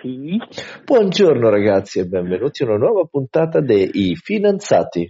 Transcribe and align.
Sì. 0.00 0.40
Buongiorno 0.82 1.50
ragazzi 1.50 1.98
e 1.98 2.06
benvenuti 2.06 2.62
a 2.62 2.68
una 2.68 2.78
nuova 2.78 3.04
puntata 3.04 3.60
dei 3.60 4.14
Finanziati. 4.14 5.06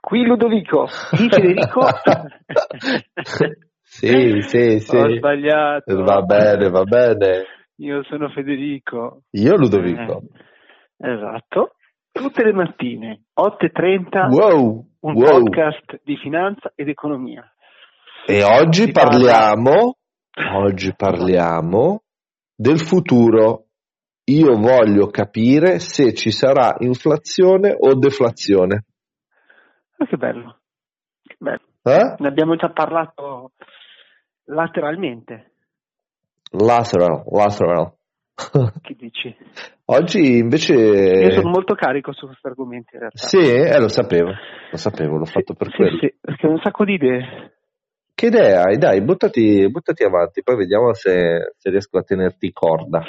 Qui 0.00 0.24
Ludovico, 0.24 0.86
sì 0.86 1.28
Federico. 1.28 1.80
sì, 3.82 4.40
sì, 4.42 4.78
sì. 4.78 4.96
Ho 4.96 5.16
sbagliato. 5.16 6.04
Va 6.04 6.22
bene, 6.22 6.68
va 6.70 6.84
bene. 6.84 7.44
Io 7.78 8.04
sono 8.04 8.28
Federico. 8.28 9.22
Io 9.30 9.56
Ludovico. 9.56 10.22
Eh, 10.96 11.10
esatto. 11.10 11.74
Tutte 12.12 12.44
le 12.44 12.52
mattine, 12.52 13.24
8.30, 13.38 14.30
wow, 14.30 14.86
un 15.00 15.14
wow. 15.14 15.42
podcast 15.42 16.00
di 16.04 16.16
finanza 16.16 16.70
ed 16.76 16.88
economia. 16.88 17.42
E 18.24 18.44
oggi 18.44 18.92
parliamo, 18.92 19.96
oggi 20.54 20.94
parliamo 20.94 22.02
del 22.56 22.80
futuro. 22.80 23.64
Io 24.28 24.56
voglio 24.56 25.06
capire 25.08 25.78
se 25.78 26.12
ci 26.12 26.32
sarà 26.32 26.74
inflazione 26.80 27.76
o 27.78 27.94
deflazione. 27.94 28.84
Ah, 29.98 30.06
che 30.06 30.16
bello. 30.16 30.58
Che 31.22 31.36
bello. 31.38 31.60
Eh? 31.82 32.14
Ne 32.18 32.26
abbiamo 32.28 32.56
già 32.56 32.70
parlato 32.70 33.52
lateralmente. 34.46 35.52
Lateral, 36.50 37.22
lateral. 37.30 37.92
Che 38.82 38.94
dici? 38.98 39.34
Oggi 39.86 40.38
invece... 40.38 40.74
Io 40.74 41.30
sono 41.30 41.50
molto 41.50 41.74
carico 41.74 42.12
su 42.12 42.26
questi 42.26 42.46
argomenti 42.48 42.94
in 42.94 43.00
realtà. 43.00 43.18
Sì, 43.18 43.38
eh, 43.38 43.78
lo 43.78 43.88
sapevo, 43.88 44.30
lo 44.70 44.76
sapevo, 44.76 45.16
l'ho 45.16 45.24
fatto 45.24 45.54
per 45.54 45.68
Sì, 45.70 45.76
quello. 45.76 45.98
sì, 45.98 46.14
perché 46.20 46.46
ho 46.46 46.50
un 46.50 46.60
sacco 46.62 46.84
di 46.84 46.94
idee. 46.94 47.55
Che 48.16 48.28
idea 48.28 48.62
hai? 48.62 48.78
Dai, 48.78 49.02
buttati, 49.02 49.68
buttati 49.70 50.02
avanti, 50.02 50.42
poi 50.42 50.56
vediamo 50.56 50.94
se, 50.94 51.52
se 51.54 51.68
riesco 51.68 51.98
a 51.98 52.02
tenerti 52.02 52.50
corda. 52.50 53.02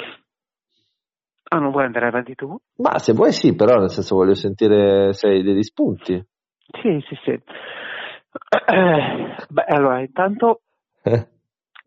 Ah, 1.44 1.56
non 1.56 1.70
vuoi 1.70 1.86
andare 1.86 2.08
avanti 2.08 2.34
tu? 2.34 2.54
Ma 2.76 2.98
se 2.98 3.14
vuoi 3.14 3.32
sì, 3.32 3.54
però 3.54 3.78
nel 3.78 3.88
senso 3.88 4.16
voglio 4.16 4.34
sentire 4.34 5.14
se 5.14 5.28
hai 5.28 5.42
degli 5.42 5.62
spunti. 5.62 6.12
Sì, 6.12 7.02
sì, 7.08 7.14
sì. 7.24 7.30
Eh, 7.30 7.40
beh, 9.48 9.64
allora, 9.66 10.00
intanto 10.00 10.60
Eh, 11.04 11.26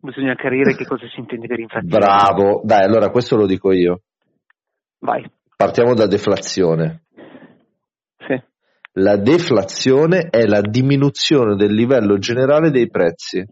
bisogna 0.00 0.34
chiarire 0.34 0.74
che 0.74 0.84
cosa 0.84 1.06
si 1.06 1.20
intende 1.20 1.46
per 1.46 1.60
inflazione. 1.60 2.04
Bravo, 2.04 2.60
dai, 2.64 2.82
allora 2.82 3.10
questo 3.10 3.36
lo 3.36 3.46
dico 3.46 3.70
io. 3.70 4.00
Vai. 4.98 5.30
Partiamo 5.56 5.94
da 5.94 6.08
deflazione. 6.08 7.04
La 8.92 9.16
deflazione 9.16 10.28
è 10.28 10.44
la 10.46 10.60
diminuzione 10.60 11.56
del 11.56 11.72
livello 11.72 12.18
generale 12.18 12.70
dei 12.70 12.88
prezzi, 12.88 13.44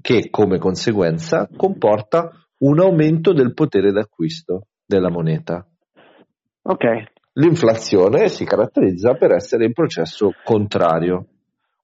che 0.00 0.30
come 0.30 0.58
conseguenza 0.58 1.48
comporta 1.54 2.30
un 2.58 2.80
aumento 2.80 3.32
del 3.32 3.52
potere 3.52 3.92
d'acquisto 3.92 4.68
della 4.86 5.10
moneta. 5.10 5.66
Ok, 6.62 7.12
L'inflazione 7.36 8.28
si 8.28 8.44
caratterizza 8.44 9.14
per 9.14 9.32
essere 9.32 9.64
in 9.64 9.72
processo 9.72 10.32
contrario, 10.44 11.26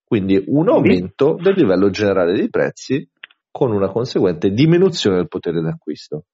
quindi 0.04 0.40
un 0.46 0.68
aumento 0.68 1.34
del 1.34 1.54
livello 1.54 1.90
generale 1.90 2.34
dei 2.34 2.48
prezzi 2.48 3.08
con 3.50 3.72
una 3.72 3.88
conseguente 3.88 4.50
diminuzione 4.50 5.16
del 5.16 5.26
potere 5.26 5.60
d'acquisto. 5.60 6.24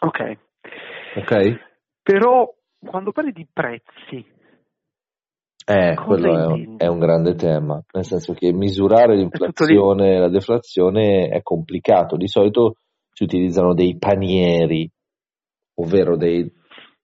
ok. 0.00 0.38
Ok? 1.16 1.60
Però 2.02 2.54
quando 2.78 3.12
parli 3.12 3.32
di 3.32 3.48
prezzi, 3.50 4.26
Eh, 5.70 5.94
quello 5.94 6.36
è 6.36 6.46
un, 6.46 6.74
è 6.78 6.86
un 6.88 6.98
grande 6.98 7.36
tema, 7.36 7.80
nel 7.92 8.04
senso 8.04 8.32
che 8.32 8.52
misurare 8.52 9.14
l'inflazione 9.14 10.16
e 10.16 10.18
la 10.18 10.28
deflazione 10.28 11.28
è 11.28 11.42
complicato. 11.42 12.16
Di 12.16 12.26
solito 12.26 12.74
si 13.12 13.22
utilizzano 13.22 13.72
dei 13.72 13.96
panieri, 13.96 14.90
ovvero 15.74 16.16
dei- 16.16 16.52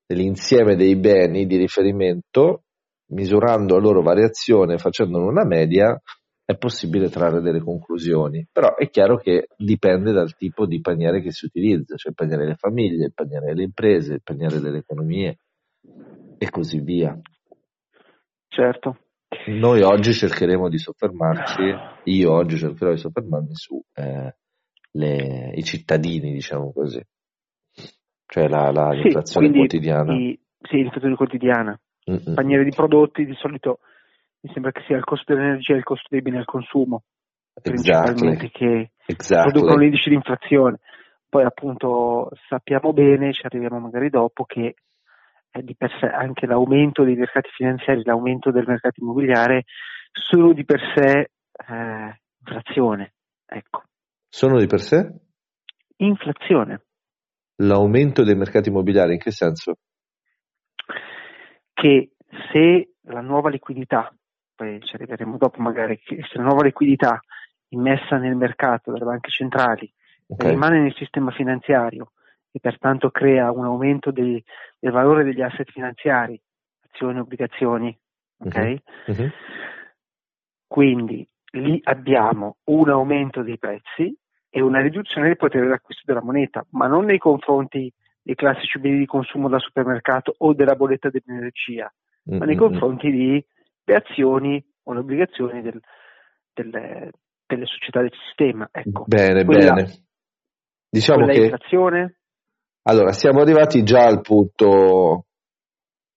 dell'insieme 0.05 0.75
dei 0.75 0.97
beni 0.97 1.47
di 1.47 1.57
riferimento, 1.57 2.65
misurando 3.13 3.77
la 3.77 3.81
loro 3.81 4.03
variazione 4.03 4.79
facendone 4.79 5.29
una 5.29 5.45
media, 5.45 5.97
è 6.45 6.57
possibile 6.57 7.09
trarre 7.09 7.41
delle 7.41 7.61
conclusioni. 7.61 8.49
Però 8.51 8.75
è 8.75 8.91
chiaro 8.91 9.17
che 9.17 9.47
dipende 9.57 10.11
dal 10.11 10.35
tipo 10.35 10.67
di 10.67 10.81
paniere 10.81 11.21
che 11.21 11.31
si 11.31 11.45
utilizza, 11.45 11.95
cioè 11.95 12.11
il 12.11 12.17
paniere 12.17 12.43
delle 12.43 12.57
famiglie, 12.57 13.05
il 13.05 13.15
paniere 13.15 13.47
delle 13.47 13.63
imprese, 13.63 14.15
il 14.15 14.23
paniere 14.25 14.59
delle 14.59 14.79
economie 14.79 15.39
e 16.37 16.51
così 16.51 16.81
via. 16.81 17.17
Certo. 18.57 18.97
Noi 19.49 19.83
oggi 19.83 20.15
cercheremo 20.15 20.69
di 20.69 20.79
soffermarci, 20.79 21.75
io 22.05 22.33
oggi 22.33 22.57
cercherò 22.57 22.93
di 22.93 22.97
soffermarmi 22.97 23.55
su 23.55 23.83
eh, 23.95 24.35
le- 24.93 25.53
i 25.55 25.63
cittadini, 25.63 26.33
diciamo 26.33 26.73
così, 26.73 27.03
cioè 28.27 28.49
la, 28.49 28.71
la- 28.71 28.93
Sì, 29.25 29.53
quotidiana. 29.53 30.15
i- 30.15 30.39
sì, 30.63 30.77
l'inflazione 30.77 31.17
quotidiana. 31.17 31.79
Mm-mm. 32.11 32.35
Paniere 32.35 32.65
di 32.65 32.71
prodotti, 32.71 33.27
di 33.27 33.35
solito 33.35 33.81
mi 34.41 34.53
sembra 34.53 34.71
che 34.71 34.83
sia 34.87 34.97
il 34.97 35.05
costo 35.05 35.35
dell'energia 35.35 35.75
e 35.75 35.79
il 35.79 35.83
costo 35.83 36.07
dei 36.09 36.23
beni 36.23 36.39
al 36.39 36.45
consumo, 36.45 37.03
principalmente, 37.61 38.47
Exactly, 38.47 38.51
che 38.51 38.91
exactly. 39.07 39.51
producono 39.51 39.81
l'indice 39.81 40.09
di 40.09 40.15
inflazione. 40.15 40.79
Poi 41.29 41.45
appunto 41.45 42.31
sappiamo 42.49 42.93
bene, 42.93 43.33
ci 43.33 43.45
arriviamo 43.45 43.81
magari 43.81 44.09
dopo, 44.09 44.45
che 44.45 44.77
sé 46.01 46.07
anche 46.07 46.47
l'aumento 46.47 47.05
dei 47.05 47.17
mercati 47.17 47.49
finanziari, 47.51 48.03
l'aumento 48.05 48.51
del 48.51 48.65
mercato 48.67 49.01
immobiliare 49.01 49.65
sono 50.13 50.53
di 50.53 50.65
per 50.65 50.81
sé 50.95 51.31
eh, 51.69 52.21
inflazione. 52.41 53.15
Ecco, 53.47 53.83
Sono 54.29 54.59
di 54.59 54.67
per 54.67 54.81
sé 54.81 55.13
inflazione 55.99 56.81
l'aumento 57.57 58.23
dei 58.23 58.35
mercati 58.35 58.69
immobiliari, 58.69 59.15
in 59.15 59.19
che 59.19 59.31
senso? 59.31 59.79
che 61.77 62.13
se 62.53 62.95
la 63.03 63.21
nuova 63.21 63.51
liquidità, 63.51 64.11
poi 64.55 64.81
ci 64.83 64.95
arriveremo 64.95 65.37
dopo 65.37 65.61
magari, 65.61 65.99
che 65.99 66.23
se 66.23 66.39
la 66.39 66.45
nuova 66.45 66.65
liquidità 66.65 67.21
immessa 67.69 68.17
nel 68.17 68.35
mercato 68.35 68.91
dalle 68.91 69.05
banche 69.05 69.29
centrali 69.29 69.93
Ok, 70.29 70.45
rimane 70.45 70.81
nel 70.81 70.95
sistema 70.95 71.31
finanziario 71.33 72.13
e 72.57 72.59
pertanto 72.59 73.11
crea 73.11 73.51
un 73.53 73.67
aumento 73.67 74.11
dei- 74.11 74.43
del 74.79 74.91
valore 74.91 75.25
degli 75.25 75.43
asset 75.43 75.71
finanziari, 75.71 76.41
azioni, 76.91 77.19
obbligazioni, 77.19 77.95
ok? 78.39 78.57
Mhm. 78.57 78.79
Mhm. 79.09 79.31
Quindi 80.67 81.29
lì 81.53 81.79
abbiamo 81.85 82.57
un 82.65 82.89
aumento 82.89 83.43
dei 83.43 83.59
prezzi 83.59 84.17
e 84.49 84.61
una 84.63 84.81
riduzione 84.81 85.27
del 85.27 85.37
potere 85.37 85.67
d'acquisto 85.69 86.03
della 86.07 86.23
moneta, 86.23 86.65
ma 86.71 86.87
non 86.87 87.05
nei 87.05 87.19
confronti 87.19 87.93
dei 88.23 88.35
classici 88.35 88.79
beni 88.79 88.99
di 88.99 89.07
consumo 89.07 89.49
da 89.51 89.59
supermercato 89.59 90.35
o 90.39 90.55
della 90.55 90.75
bolletta 90.75 91.11
dell'energia, 91.11 91.93
ma 92.25 92.47
nei 92.47 92.57
Mm-mm. 92.57 92.69
confronti 92.71 93.11
di 93.11 93.45
le 93.85 93.95
azioni 93.95 94.65
o 94.85 94.93
le 94.95 94.99
obbligazioni 95.01 95.61
del- 95.61 95.81
delle, 96.55 97.11
delle 97.47 97.67
società 97.67 98.01
del 98.01 98.13
sistema. 98.27 98.67
Ecco, 98.73 99.05
Bene, 99.07 99.45
Quella- 99.45 99.75
bene. 99.75 99.89
Diciamo 100.89 101.25
quella 101.25 101.33
che 101.39 101.45
inflazione. 101.45 102.17
Allora 102.89 103.13
siamo 103.13 103.41
arrivati 103.41 103.83
già 103.83 104.05
al 104.05 104.21
punto 104.21 105.27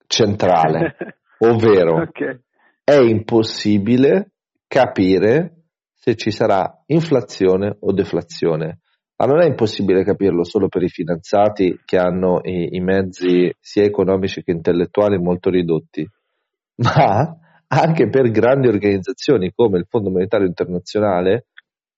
centrale, 0.05 0.95
ovvero 1.39 2.01
Ok. 2.01 2.39
è 2.83 2.95
impossibile 2.95 4.33
capire 4.67 5.63
se 5.93 6.15
ci 6.15 6.31
sarà 6.31 6.83
inflazione 6.87 7.75
o 7.79 7.91
deflazione. 7.91 8.79
Ma 9.17 9.25
non 9.25 9.41
è 9.41 9.47
impossibile 9.47 10.03
capirlo 10.03 10.45
solo 10.45 10.69
per 10.69 10.83
i 10.83 10.89
finanziati 10.89 11.77
che 11.83 11.97
hanno 11.97 12.39
i, 12.43 12.75
i 12.75 12.79
mezzi 12.79 13.53
sia 13.59 13.83
economici 13.83 14.43
che 14.43 14.51
intellettuali 14.51 15.17
molto 15.17 15.49
ridotti, 15.49 16.07
ma 16.77 17.35
anche 17.67 18.09
per 18.09 18.29
grandi 18.29 18.67
organizzazioni 18.67 19.51
come 19.53 19.79
il 19.79 19.87
Fondo 19.89 20.09
Monetario 20.11 20.47
Internazionale 20.47 21.47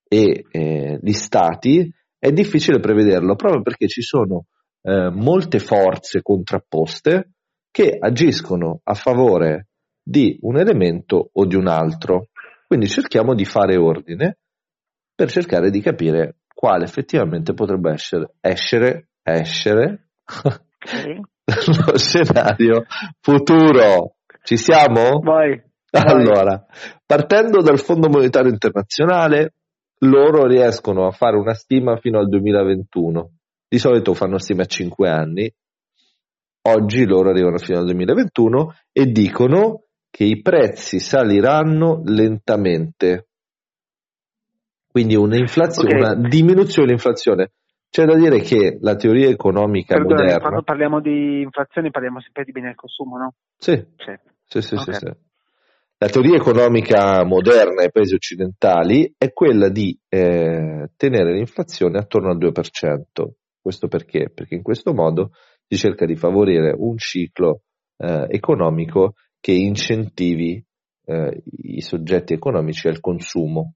e 0.07 0.45
eh, 0.49 0.99
gli 1.01 1.13
stati 1.13 1.93
è 2.17 2.31
difficile 2.31 2.79
prevederlo 2.79 3.35
proprio 3.35 3.61
perché 3.61 3.87
ci 3.87 4.01
sono 4.01 4.45
eh, 4.81 5.09
molte 5.11 5.59
forze 5.59 6.21
contrapposte 6.21 7.31
che 7.69 7.97
agiscono 7.99 8.81
a 8.83 8.93
favore 8.93 9.67
di 10.03 10.37
un 10.41 10.57
elemento 10.57 11.29
o 11.31 11.45
di 11.45 11.55
un 11.55 11.67
altro. 11.67 12.29
Quindi 12.67 12.87
cerchiamo 12.87 13.33
di 13.33 13.45
fare 13.45 13.77
ordine 13.77 14.37
per 15.13 15.29
cercare 15.29 15.69
di 15.69 15.81
capire 15.81 16.37
quale 16.53 16.85
effettivamente 16.85 17.53
potrebbe 17.53 17.91
essere, 17.91 18.35
essere, 18.41 19.09
essere 19.23 20.07
Ok. 20.31 21.19
lo 21.85 21.97
scenario 21.97 22.85
futuro. 23.19 24.15
Ci 24.43 24.57
siamo? 24.57 25.19
Vai. 25.19 25.61
Allora, 25.91 26.65
partendo 27.05 27.61
dal 27.61 27.79
Fondo 27.79 28.07
Monetario 28.07 28.49
Internazionale, 28.49 29.55
loro 29.99 30.45
riescono 30.47 31.05
a 31.05 31.11
fare 31.11 31.35
una 31.35 31.53
stima 31.53 31.97
fino 31.97 32.17
al 32.17 32.29
2021. 32.29 33.31
Di 33.71 33.79
solito 33.79 34.13
fanno 34.13 34.37
stime 34.37 34.63
a 34.63 34.65
5 34.65 35.09
anni. 35.09 35.49
Oggi 36.63 37.05
loro 37.05 37.29
arrivano 37.29 37.57
fino 37.57 37.77
al 37.79 37.85
2021 37.85 38.75
e 38.91 39.05
dicono 39.05 39.85
che 40.09 40.25
i 40.25 40.41
prezzi 40.41 40.99
saliranno 40.99 42.01
lentamente. 42.03 43.29
Quindi 44.91 45.15
un'inflazione, 45.15 45.93
Ok. 45.93 45.99
una 46.01 46.27
diminuzione 46.27 46.87
dell'inflazione. 46.87 47.51
C'è 47.89 48.03
da 48.03 48.15
dire 48.17 48.39
che 48.41 48.77
la 48.81 48.97
teoria 48.97 49.29
economica 49.29 49.95
Perdone, 49.95 50.15
moderna... 50.21 50.39
quando 50.41 50.63
parliamo 50.63 50.99
di 50.99 51.39
inflazione 51.41 51.91
parliamo 51.91 52.19
sempre 52.19 52.43
di 52.43 52.51
beni 52.51 52.67
al 52.67 52.75
consumo, 52.75 53.17
no? 53.17 53.35
Sì, 53.57 53.71
Sì. 53.95 54.13
sì, 54.47 54.61
sì, 54.61 54.75
Ok. 54.75 54.83
sì, 54.83 54.91
sì. 54.91 55.11
La 55.97 56.09
teoria 56.09 56.35
economica 56.35 57.23
moderna 57.23 57.83
ai 57.83 57.91
paesi 57.91 58.15
occidentali 58.15 59.13
è 59.17 59.31
quella 59.31 59.69
di 59.69 59.97
eh, 60.09 60.89
tenere 60.97 61.31
l'inflazione 61.35 61.99
attorno 61.99 62.31
al 62.31 62.37
2%. 62.37 63.35
Questo 63.61 63.87
perché? 63.87 64.31
Perché 64.33 64.55
in 64.55 64.63
questo 64.63 64.93
modo 64.93 65.31
si 65.67 65.77
cerca 65.77 66.05
di 66.05 66.15
favorire 66.15 66.73
un 66.75 66.97
ciclo 66.97 67.61
eh, 67.97 68.25
economico 68.29 69.13
che 69.39 69.51
incentivi 69.53 70.63
eh, 71.05 71.43
i 71.45 71.81
soggetti 71.81 72.33
economici 72.33 72.87
al 72.87 72.99
consumo, 72.99 73.75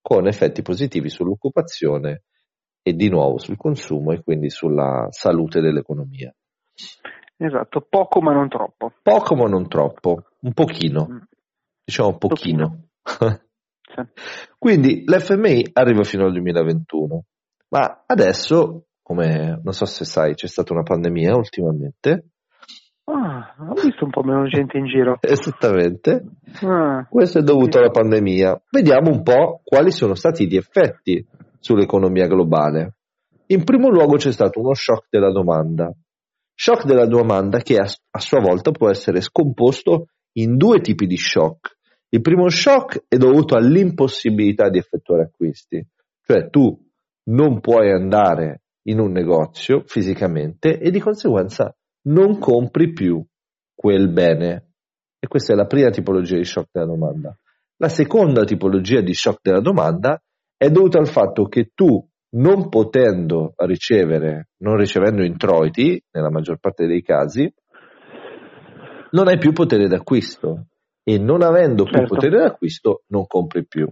con 0.00 0.26
effetti 0.26 0.62
positivi 0.62 1.08
sull'occupazione 1.10 2.22
e 2.82 2.92
di 2.94 3.08
nuovo 3.08 3.38
sul 3.38 3.56
consumo 3.56 4.12
e 4.12 4.22
quindi 4.22 4.48
sulla 4.48 5.08
salute 5.10 5.60
dell'economia. 5.60 6.34
Esatto, 7.36 7.86
poco 7.88 8.20
ma 8.20 8.32
non 8.32 8.48
troppo. 8.48 8.92
Poco 9.02 9.34
ma 9.36 9.46
non 9.48 9.68
troppo, 9.68 10.24
un 10.40 10.52
pochino, 10.52 11.06
Mm. 11.10 11.18
diciamo 11.84 12.08
un 12.08 12.18
pochino. 12.18 12.88
Sì. 13.88 14.02
Quindi 14.58 15.02
l'FMI 15.06 15.70
arriva 15.72 16.02
fino 16.02 16.26
al 16.26 16.32
2021, 16.32 17.24
ma 17.70 18.04
adesso, 18.04 18.87
come 19.08 19.58
non 19.64 19.72
so 19.72 19.86
se 19.86 20.04
sai, 20.04 20.34
c'è 20.34 20.46
stata 20.46 20.74
una 20.74 20.82
pandemia 20.82 21.34
ultimamente, 21.34 22.26
Ah, 23.10 23.54
ho 23.70 23.72
visto 23.72 24.04
un 24.04 24.10
po' 24.10 24.22
meno 24.22 24.46
gente 24.48 24.76
in 24.76 24.84
giro. 24.84 25.16
esattamente, 25.22 26.24
Ah, 26.60 27.06
questo 27.08 27.38
è 27.38 27.42
dovuto 27.42 27.78
alla 27.78 27.88
pandemia. 27.88 28.64
Vediamo 28.70 29.10
un 29.10 29.22
po' 29.22 29.62
quali 29.64 29.90
sono 29.90 30.14
stati 30.14 30.46
gli 30.46 30.56
effetti 30.56 31.26
sull'economia 31.58 32.26
globale. 32.26 32.96
In 33.46 33.64
primo 33.64 33.88
luogo 33.88 34.16
c'è 34.16 34.30
stato 34.30 34.60
uno 34.60 34.74
shock 34.74 35.06
della 35.08 35.32
domanda. 35.32 35.90
Shock 36.54 36.84
della 36.84 37.06
domanda 37.06 37.60
che 37.60 37.76
a, 37.76 37.86
a 38.10 38.20
sua 38.20 38.40
volta 38.40 38.72
può 38.72 38.90
essere 38.90 39.22
scomposto 39.22 40.08
in 40.32 40.58
due 40.58 40.80
tipi 40.80 41.06
di 41.06 41.16
shock. 41.16 41.78
Il 42.10 42.20
primo 42.20 42.50
shock 42.50 43.04
è 43.08 43.16
dovuto 43.16 43.56
all'impossibilità 43.56 44.68
di 44.68 44.76
effettuare 44.76 45.22
acquisti, 45.22 45.82
cioè 46.26 46.50
tu 46.50 46.78
non 47.30 47.60
puoi 47.60 47.90
andare 47.90 48.64
in 48.88 48.98
un 49.00 49.12
negozio 49.12 49.82
fisicamente 49.86 50.78
e 50.78 50.90
di 50.90 51.00
conseguenza 51.00 51.74
non 52.08 52.38
compri 52.38 52.92
più 52.92 53.24
quel 53.74 54.10
bene. 54.10 54.64
E 55.18 55.26
questa 55.26 55.52
è 55.52 55.56
la 55.56 55.66
prima 55.66 55.90
tipologia 55.90 56.36
di 56.36 56.44
shock 56.44 56.68
della 56.72 56.86
domanda. 56.86 57.36
La 57.76 57.88
seconda 57.88 58.44
tipologia 58.44 59.00
di 59.00 59.14
shock 59.14 59.40
della 59.42 59.60
domanda 59.60 60.20
è 60.56 60.70
dovuta 60.70 60.98
al 60.98 61.08
fatto 61.08 61.46
che 61.46 61.70
tu, 61.74 62.04
non 62.30 62.68
potendo 62.68 63.54
ricevere, 63.56 64.48
non 64.58 64.76
ricevendo 64.76 65.22
introiti, 65.22 66.02
nella 66.12 66.30
maggior 66.30 66.58
parte 66.58 66.86
dei 66.86 67.02
casi, 67.02 67.52
non 69.10 69.28
hai 69.28 69.38
più 69.38 69.52
potere 69.52 69.88
d'acquisto 69.88 70.66
e 71.02 71.18
non 71.18 71.42
avendo 71.42 71.84
più 71.84 71.98
Certo. 71.98 72.14
potere 72.14 72.38
d'acquisto 72.38 73.02
non 73.08 73.26
compri 73.26 73.66
più. 73.66 73.88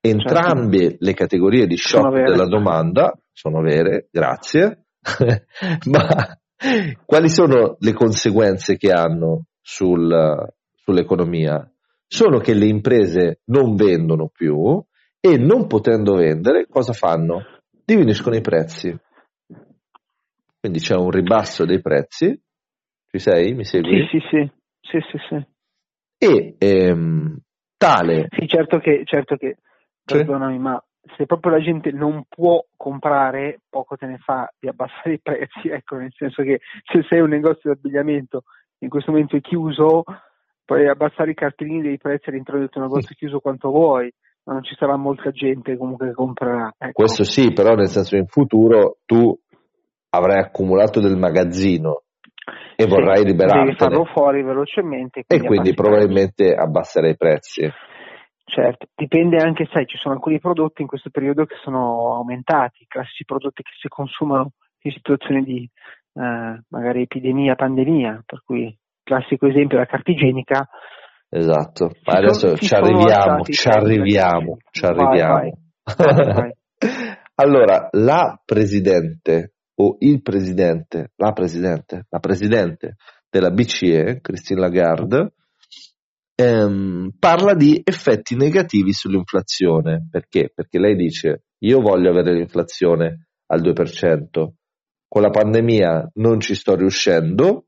Entrambe 0.00 0.96
le 0.98 1.14
categorie 1.14 1.66
di 1.66 1.76
shock 1.76 2.10
della 2.12 2.46
domanda 2.46 3.16
sono 3.32 3.60
vere, 3.60 4.08
grazie, 4.10 4.86
ma 5.90 6.38
quali 7.04 7.28
sono 7.28 7.76
le 7.78 7.92
conseguenze 7.92 8.76
che 8.76 8.90
hanno 8.90 9.46
sul- 9.60 10.48
sull'economia? 10.74 11.68
Sono 12.06 12.38
che 12.38 12.54
le 12.54 12.66
imprese 12.66 13.40
non 13.46 13.74
vendono 13.74 14.28
più 14.28 14.82
e 15.18 15.38
non 15.38 15.66
potendo 15.66 16.14
vendere, 16.14 16.66
cosa 16.68 16.92
fanno? 16.92 17.42
Diminuiscono 17.84 18.36
i 18.36 18.40
prezzi. 18.40 18.94
Quindi 20.60 20.78
c'è 20.78 20.94
un 20.94 21.10
ribasso 21.10 21.64
dei 21.64 21.80
prezzi. 21.80 22.38
Ci 23.08 23.18
sei? 23.18 23.54
Mi 23.54 23.64
segui? 23.64 24.06
sì, 24.10 24.18
sì, 24.20 24.26
sì, 24.30 24.50
sì, 24.80 24.98
sì, 25.10 25.18
sì. 25.28 25.46
E 26.18 26.54
ehm, 26.58 27.36
tale 27.76 28.28
Sì, 28.30 28.46
certo 28.46 28.78
che, 28.78 29.02
certo 29.04 29.36
che, 29.36 29.56
perdonami, 30.04 30.58
ma 30.58 30.84
se 31.16 31.26
proprio 31.26 31.52
la 31.52 31.60
gente 31.60 31.90
non 31.90 32.24
può 32.28 32.64
comprare, 32.76 33.60
poco 33.68 33.96
te 33.96 34.06
ne 34.06 34.18
fa 34.18 34.50
di 34.58 34.68
abbassare 34.68 35.14
i 35.14 35.20
prezzi, 35.20 35.68
ecco, 35.70 35.96
nel 35.96 36.12
senso 36.16 36.42
che 36.42 36.60
se 36.84 37.04
sei 37.08 37.20
un 37.20 37.30
negozio 37.30 37.72
di 37.72 37.78
abbigliamento 37.78 38.42
in 38.78 38.88
questo 38.88 39.10
momento 39.10 39.36
è 39.36 39.40
chiuso, 39.40 40.04
puoi 40.64 40.88
abbassare 40.88 41.32
i 41.32 41.34
cartellini 41.34 41.82
dei 41.82 41.98
prezzi 41.98 42.28
all'interno 42.28 42.60
del 42.60 42.68
tuo 42.68 42.82
negozio 42.82 43.14
chiuso 43.16 43.38
quanto 43.38 43.70
vuoi, 43.70 44.12
ma 44.44 44.54
non 44.54 44.64
ci 44.64 44.74
sarà 44.76 44.96
molta 44.96 45.30
gente 45.30 45.76
comunque 45.76 46.08
che 46.08 46.14
comprerà. 46.14 46.72
Ecco. 46.76 46.92
Questo 46.92 47.24
sì, 47.24 47.52
però 47.52 47.74
nel 47.74 47.88
senso 47.88 48.16
in 48.16 48.26
futuro 48.26 48.98
tu 49.04 49.36
avrai 50.10 50.40
accumulato 50.40 51.00
del 51.00 51.16
magazzino 51.16 52.02
e 52.74 52.84
Sì, 52.84 52.88
vorrai 52.88 53.22
Devi 53.22 53.30
liberartene 53.30 53.74
farlo 53.76 54.04
fuori 54.04 54.42
velocemente. 54.42 55.20
e 55.20 55.38
quindi 55.38 55.56
abbassi 55.56 55.70
i 55.70 55.74
probabilmente 55.74 56.54
abbasserai 56.54 57.10
i 57.10 57.16
prezzi. 57.16 57.70
Certo, 58.52 58.86
dipende 58.94 59.38
anche, 59.38 59.66
sai, 59.72 59.86
ci 59.86 59.96
sono 59.96 60.12
alcuni 60.12 60.38
prodotti 60.38 60.82
in 60.82 60.86
questo 60.86 61.08
periodo 61.08 61.46
che 61.46 61.54
sono 61.64 62.16
aumentati, 62.16 62.82
i 62.82 62.86
classici 62.86 63.24
prodotti 63.24 63.62
che 63.62 63.70
si 63.80 63.88
consumano 63.88 64.50
in 64.82 64.92
situazioni 64.92 65.42
di 65.42 65.62
eh, 65.62 66.60
magari 66.68 67.00
epidemia, 67.00 67.54
pandemia, 67.54 68.22
per 68.26 68.42
cui 68.44 68.64
il 68.64 68.76
classico 69.02 69.46
esempio 69.46 69.78
è 69.78 69.80
la 69.80 69.86
carta 69.86 70.10
igienica. 70.10 70.68
Esatto, 71.30 71.92
ma 72.04 72.18
adesso 72.18 72.54
ci 72.56 72.74
arriviamo, 72.74 73.42
ci 73.44 73.68
arriviamo, 73.68 74.58
ci 74.70 74.82
Vai, 74.82 74.90
arriviamo. 74.90 75.34
vai, 75.34 76.32
vai. 76.34 76.52
Allora, 77.36 77.88
la 77.92 78.38
presidente 78.44 79.54
o 79.76 79.96
il 80.00 80.20
presidente, 80.20 81.12
la 81.16 81.32
presidente, 81.32 82.04
la 82.10 82.18
presidente 82.18 82.96
della 83.30 83.48
BCE, 83.48 84.20
Christine 84.20 84.60
Lagarde, 84.60 85.32
ehm, 86.42 87.12
parla 87.18 87.54
di 87.54 87.80
effetti 87.84 88.36
negativi 88.36 88.92
sull'inflazione. 88.92 90.08
Perché? 90.10 90.50
Perché 90.54 90.78
lei 90.78 90.96
dice 90.96 91.44
io 91.58 91.80
voglio 91.80 92.10
avere 92.10 92.34
l'inflazione 92.34 93.28
al 93.46 93.60
2%, 93.60 94.52
con 95.08 95.22
la 95.22 95.30
pandemia 95.30 96.10
non 96.14 96.40
ci 96.40 96.54
sto 96.54 96.74
riuscendo 96.74 97.66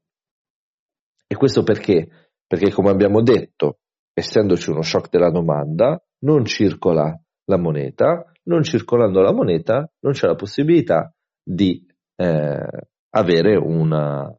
e 1.26 1.36
questo 1.36 1.62
perché? 1.62 2.30
Perché 2.46 2.70
come 2.70 2.90
abbiamo 2.90 3.22
detto, 3.22 3.78
essendoci 4.12 4.70
uno 4.70 4.82
shock 4.82 5.10
della 5.10 5.30
domanda, 5.30 6.02
non 6.20 6.44
circola 6.44 7.18
la 7.46 7.58
moneta, 7.58 8.30
non 8.44 8.62
circolando 8.62 9.20
la 9.20 9.32
moneta 9.32 9.90
non 10.00 10.12
c'è 10.12 10.26
la 10.26 10.34
possibilità 10.34 11.12
di 11.42 11.84
eh, 12.16 12.66
avere 13.10 13.56
una, 13.56 14.34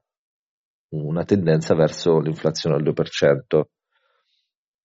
una 0.93 1.23
tendenza 1.23 1.75
verso 1.75 2.19
l'inflazione 2.19 2.75
al 2.75 2.83
2%. 2.83 3.63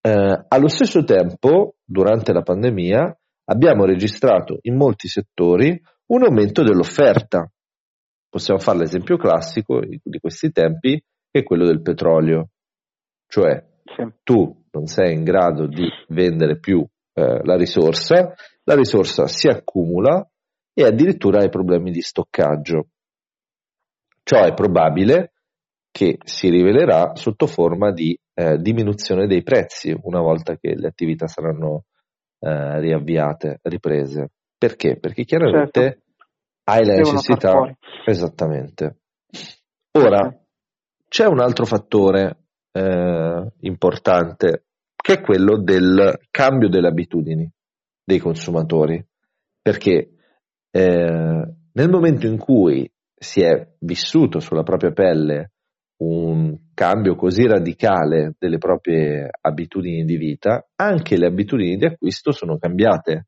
Eh, 0.02 0.44
allo 0.48 0.68
stesso 0.68 1.04
tempo, 1.04 1.74
durante 1.84 2.32
la 2.32 2.42
pandemia, 2.42 3.18
abbiamo 3.44 3.84
registrato 3.84 4.58
in 4.62 4.76
molti 4.76 5.08
settori 5.08 5.80
un 6.06 6.22
aumento 6.22 6.62
dell'offerta. 6.62 7.50
Possiamo 8.28 8.60
fare 8.60 8.78
l'esempio 8.78 9.16
classico 9.16 9.80
di 9.80 10.18
questi 10.18 10.50
tempi, 10.50 11.02
che 11.30 11.40
è 11.40 11.42
quello 11.42 11.66
del 11.66 11.82
petrolio. 11.82 12.50
Cioè, 13.26 13.64
tu 14.22 14.64
non 14.70 14.86
sei 14.86 15.14
in 15.14 15.24
grado 15.24 15.66
di 15.66 15.86
vendere 16.08 16.58
più 16.58 16.86
eh, 17.12 17.44
la 17.44 17.56
risorsa, 17.56 18.34
la 18.64 18.74
risorsa 18.74 19.26
si 19.26 19.48
accumula 19.48 20.26
e 20.72 20.84
addirittura 20.84 21.40
hai 21.40 21.48
problemi 21.48 21.90
di 21.90 22.00
stoccaggio. 22.00 22.88
Ciò 24.22 24.44
è 24.44 24.54
probabile 24.54 25.32
che 25.90 26.18
si 26.24 26.48
rivelerà 26.48 27.14
sotto 27.14 27.46
forma 27.46 27.92
di 27.92 28.16
eh, 28.34 28.58
diminuzione 28.58 29.26
dei 29.26 29.42
prezzi 29.42 29.94
una 30.02 30.20
volta 30.20 30.56
che 30.56 30.74
le 30.76 30.86
attività 30.86 31.26
saranno 31.26 31.84
eh, 32.38 32.80
riavviate, 32.80 33.58
riprese. 33.62 34.30
Perché? 34.56 34.98
Perché 34.98 35.24
chiaramente 35.24 35.80
Certo. 35.80 36.02
hai 36.64 36.84
la 36.84 36.94
Devono 36.94 37.12
necessità. 37.12 37.76
Esattamente. 38.04 38.98
Ora, 39.92 40.38
c'è 41.08 41.26
un 41.26 41.40
altro 41.40 41.64
fattore 41.64 42.44
eh, 42.72 43.52
importante 43.60 44.64
che 44.94 45.14
è 45.14 45.20
quello 45.20 45.58
del 45.60 46.20
cambio 46.30 46.68
delle 46.68 46.88
abitudini 46.88 47.50
dei 48.04 48.18
consumatori. 48.18 49.04
Perché 49.62 50.10
eh, 50.70 51.54
nel 51.72 51.90
momento 51.90 52.26
in 52.26 52.38
cui 52.38 52.90
si 53.14 53.42
è 53.42 53.74
vissuto 53.80 54.40
sulla 54.40 54.62
propria 54.62 54.92
pelle 54.92 55.52
un 56.00 56.56
cambio 56.74 57.14
così 57.14 57.46
radicale 57.46 58.34
delle 58.38 58.58
proprie 58.58 59.28
abitudini 59.40 60.04
di 60.04 60.16
vita, 60.16 60.66
anche 60.76 61.16
le 61.16 61.26
abitudini 61.26 61.76
di 61.76 61.86
acquisto 61.86 62.32
sono 62.32 62.58
cambiate. 62.58 63.26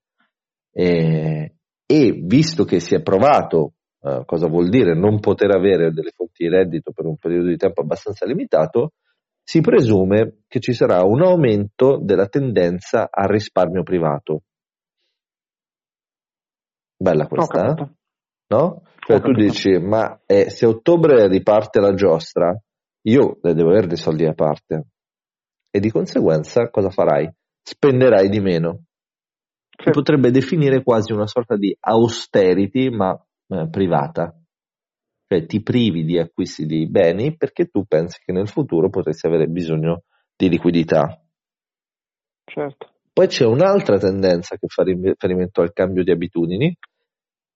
E, 0.71 1.55
e 1.85 2.23
visto 2.25 2.65
che 2.65 2.81
si 2.81 2.95
è 2.95 3.03
provato 3.03 3.75
eh, 4.01 4.23
cosa 4.25 4.49
vuol 4.49 4.69
dire 4.69 4.95
non 4.95 5.21
poter 5.21 5.55
avere 5.55 5.93
delle 5.93 6.13
fonti 6.15 6.45
di 6.45 6.49
reddito 6.49 6.93
per 6.93 7.07
un 7.07 7.17
periodo 7.17 7.49
di 7.49 7.57
tempo 7.57 7.83
abbastanza 7.83 8.27
limitato, 8.27 8.93
si 9.45 9.61
presume 9.61 10.39
che 10.47 10.61
ci 10.61 10.73
sarà 10.73 11.03
un 11.03 11.23
aumento 11.23 11.99
della 12.03 12.27
tendenza 12.27 13.09
al 13.11 13.29
risparmio 13.29 13.83
privato. 13.83 14.43
Bella 16.97 17.27
questa. 17.27 17.75
No? 18.53 18.83
Cioè 19.05 19.21
tu 19.21 19.33
dici, 19.33 19.79
ma 19.79 20.21
eh, 20.27 20.51
se 20.51 20.67
ottobre 20.67 21.27
riparte 21.27 21.81
la 21.81 21.95
giostra, 21.95 22.57
io 23.03 23.39
devo 23.41 23.71
avere 23.71 23.89
dei 23.89 23.97
soldi 23.97 24.27
a 24.27 24.33
parte 24.33 24.87
e 25.71 25.81
di 25.81 25.91
conseguenza 25.91 26.69
cosa 26.71 26.91
farai? 26.91 27.29
Spenderai 27.63 28.29
di 28.29 28.41
meno. 28.41 28.85
Si 29.83 29.91
potrebbe 29.91 30.31
definire 30.31 30.83
quasi 30.83 31.13
una 31.13 31.27
sorta 31.27 31.57
di 31.57 31.77
austerity, 31.81 32.91
ma 32.91 33.13
eh, 33.49 33.69
privata. 33.71 34.37
Cioè 35.27 35.47
ti 35.47 35.63
privi 35.63 36.05
di 36.05 36.19
acquisti 36.19 36.67
di 36.67 36.87
beni 36.89 37.37
perché 37.37 37.67
tu 37.67 37.85
pensi 37.85 38.21
che 38.25 38.33
nel 38.33 38.49
futuro 38.49 38.91
potresti 38.91 39.27
avere 39.27 39.47
bisogno 39.47 40.03
di 40.37 40.49
liquidità. 40.49 41.21
Certo. 42.45 42.91
Poi 43.13 43.27
c'è 43.27 43.47
un'altra 43.47 43.99
tendenza 43.99 44.57
che 44.57 44.67
fa 44.69 44.83
riferimento 44.85 45.63
al 45.63 45.73
cambio 45.73 46.05
di 46.05 46.11
abitudini 46.11 46.77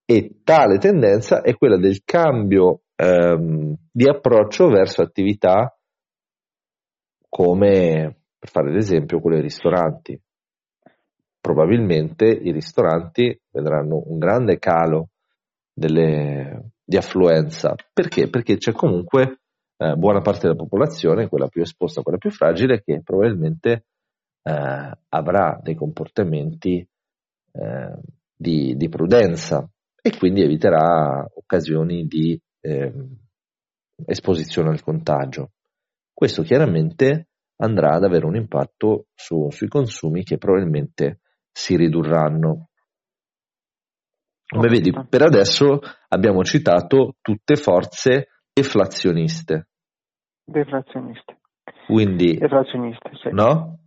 e 0.07 0.41
tale 0.45 0.79
tendenza 0.79 1.43
è 1.43 1.55
quella 1.57 1.77
del 1.77 2.03
cambio 2.05 2.83
ehm, 2.95 3.75
di 3.91 4.09
approccio 4.09 4.69
verso 4.69 5.03
attività 5.03 5.77
come, 7.29 8.21
per 8.39 8.49
fare 8.49 8.73
l'esempio, 8.73 9.21
quelle 9.21 9.41
ristoranti. 9.41 10.19
Probabilmente 11.41 12.25
i 12.25 12.53
ristoranti 12.53 13.39
vedranno 13.51 14.03
un 14.07 14.19
grande 14.19 14.59
calo 14.59 15.11
delle, 15.73 16.71
di 16.85 16.97
affluenza. 16.97 17.75
Perché? 17.93 18.31
Perché 18.31 18.57
c'è 18.57 18.73
comunque 18.73 19.41
eh, 19.77 19.95
buona 19.97 20.21
parte 20.21 20.43
della 20.43 20.55
popolazione, 20.55 21.29
quella 21.29 21.49
più 21.49 21.63
esposta, 21.63 22.03
quella 22.03 22.19
più 22.19 22.31
fragile, 22.31 22.83
che 22.83 23.03
probabilmente 23.03 23.87
eh, 24.43 24.91
avrà 25.09 25.59
dei 25.63 25.75
comportamenti 25.75 26.89
eh, 27.53 27.99
di, 28.35 28.77
di, 28.77 28.89
prudenza 28.89 29.69
e 30.07 30.17
quindi 30.17 30.43
eviterà 30.43 31.27
occasioni 31.35 32.07
di 32.07 32.41
eh, 32.61 32.93
esposizione 34.05 34.69
al 34.69 34.81
contagio. 34.81 35.51
Questo 36.13 36.43
chiaramente 36.43 37.31
andrà 37.57 37.95
ad 37.95 38.05
avere 38.05 38.25
un 38.25 38.37
impatto 38.37 39.07
su, 39.17 39.51
sui 39.51 39.67
consumi 39.67 40.23
che 40.23 40.39
probabilmente 40.39 41.23
si 41.51 41.75
ridurranno. 41.75 42.69
Come 44.47 44.69
vedi, 44.69 44.93
per 45.09 45.23
adesso 45.23 45.81
abbiamo 46.09 46.45
citato 46.45 47.17
tutte 47.21 47.57
forze 47.57 48.29
deflazioniste. 48.53 49.71
Deflazioniste. 50.45 51.41
Quindi, 51.89 52.37
deflazioniste, 52.37 53.11
sì. 53.21 53.31
no? 53.33 53.81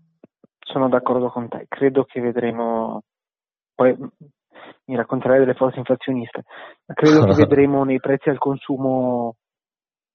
sono 0.59 0.89
d'accordo 0.89 1.29
con 1.29 1.47
te, 1.47 1.65
credo 1.69 2.03
che 2.03 2.19
vedremo, 2.19 3.03
poi 3.73 3.95
mi 4.89 4.95
racconterai 4.95 5.37
delle 5.37 5.53
forze 5.53 5.77
inflazioniste, 5.77 6.43
credo 6.93 7.25
che 7.25 7.33
vedremo 7.45 7.83
nei 7.83 7.99
prezzi 7.99 8.29
al 8.29 8.39
consumo 8.39 9.35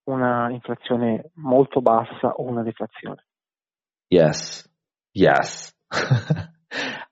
una 0.08 0.50
inflazione 0.50 1.30
molto 1.34 1.80
bassa 1.80 2.32
o 2.34 2.42
una 2.42 2.62
deflazione. 2.62 3.24
Yes, 4.08 4.68
yes. 5.12 5.72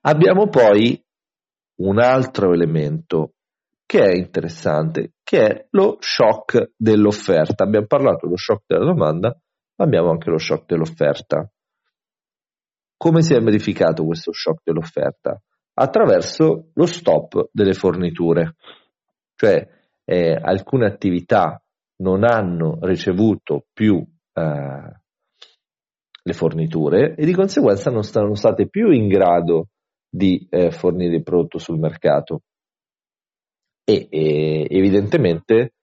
Abbiamo 0.01 0.47
poi 0.49 1.01
un 1.77 1.99
altro 1.99 2.53
elemento 2.53 3.35
che 3.85 4.03
è 4.03 4.15
interessante, 4.15 5.13
che 5.23 5.45
è 5.45 5.67
lo 5.71 5.97
shock 5.99 6.73
dell'offerta. 6.75 7.63
Abbiamo 7.63 7.87
parlato 7.87 8.25
dello 8.25 8.37
shock 8.37 8.63
della 8.67 8.85
domanda, 8.85 9.29
ma 9.29 9.85
abbiamo 9.85 10.11
anche 10.11 10.29
lo 10.29 10.37
shock 10.37 10.65
dell'offerta. 10.65 11.49
Come 12.97 13.21
si 13.21 13.33
è 13.33 13.39
verificato 13.39 14.05
questo 14.05 14.31
shock 14.33 14.61
dell'offerta? 14.63 15.41
Attraverso 15.75 16.69
lo 16.73 16.85
stop 16.85 17.49
delle 17.51 17.73
forniture, 17.73 18.55
cioè 19.35 19.67
eh, 20.05 20.33
alcune 20.33 20.85
attività 20.85 21.61
non 21.97 22.23
hanno 22.23 22.77
ricevuto 22.81 23.65
più 23.73 24.05
eh, 24.33 25.01
le 26.25 26.33
forniture 26.33 27.15
e 27.15 27.25
di 27.25 27.33
conseguenza 27.33 27.89
non 27.89 28.03
sono 28.03 28.35
state 28.35 28.67
più 28.69 28.91
in 28.91 29.07
grado 29.07 29.69
di 30.09 30.47
eh, 30.49 30.71
fornire 30.71 31.15
il 31.15 31.23
prodotto 31.23 31.57
sul 31.57 31.79
mercato. 31.79 32.41
E, 33.85 34.07
e 34.09 34.67
evidentemente 34.69 35.73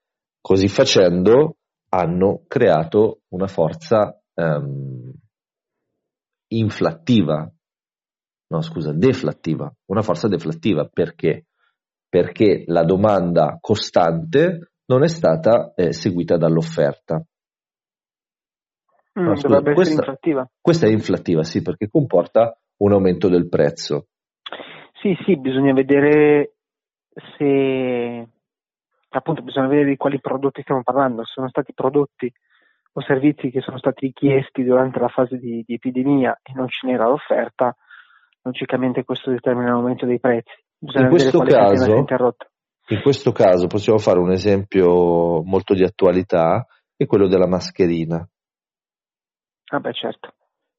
così 0.41 0.69
facendo 0.69 1.57
hanno 1.91 2.45
creato 2.47 3.23
una 3.29 3.47
forza 3.47 4.19
um, 4.35 5.13
inflattiva, 6.49 7.53
no 8.51 8.61
scusa, 8.63 8.93
deflattiva, 8.93 9.73
una 9.87 10.03
forza 10.03 10.29
deflattiva 10.29 10.89
perché? 10.93 11.47
Perché 12.09 12.65
la 12.67 12.83
domanda 12.83 13.59
costante 13.61 14.73
non 14.87 15.05
è 15.05 15.09
stata 15.09 15.73
eh, 15.75 15.93
seguita 15.93 16.37
dall'offerta. 16.37 17.23
Mm, 19.19 19.25
no, 19.25 19.37
scusa, 19.37 19.63
questa, 19.63 19.95
inflattiva. 19.95 20.51
Questa 20.61 20.87
è 20.87 20.91
inflattiva, 20.91 21.45
sì, 21.45 21.63
perché 21.63 21.89
comporta 21.89 22.59
un 22.79 22.93
aumento 22.93 23.29
del 23.29 23.49
prezzo. 23.49 24.09
Sì, 25.01 25.17
sì, 25.25 25.37
bisogna 25.39 25.73
vedere 25.73 26.55
se 27.37 28.29
appunto 29.13 29.43
bisogna 29.43 29.69
vedere 29.69 29.89
di 29.89 29.97
quali 29.97 30.21
prodotti 30.21 30.63
stiamo 30.63 30.83
parlando, 30.83 31.25
sono 31.25 31.49
stati 31.49 31.73
prodotti 31.73 32.33
o 32.93 33.03
servizi 33.03 33.51
che 33.51 33.61
sono 33.61 33.79
stati 33.79 34.07
richiesti 34.07 34.65
durante 34.65 34.99
la 34.99 35.09
fase 35.09 35.37
di, 35.39 35.63
di 35.65 35.75
epidemia 35.75 36.39
e 36.43 36.53
non 36.55 36.69
ce 36.69 36.87
n'era 36.87 37.07
l'offerta, 37.09 37.75
logicamente 38.43 39.05
questo 39.05 39.31
determina 39.31 39.71
l'aumento 39.71 40.07
dei 40.07 40.21
prezzi. 40.21 40.53
Bisogna 40.79 41.05
in 41.05 41.11
questo, 41.11 41.39
caso, 41.41 42.05
in 42.89 43.03
questo 43.03 43.33
caso 43.33 43.67
possiamo 43.67 43.99
fare 43.99 44.19
un 44.19 44.31
esempio 44.31 45.43
molto 45.43 45.75
di 45.75 45.85
attualità, 45.85 46.67
è 46.97 47.07
quello 47.07 47.29
della 47.29 47.47
mascherina. 47.47 48.27
Ah 49.73 49.79
beh 49.79 49.93
certo. 49.93 50.35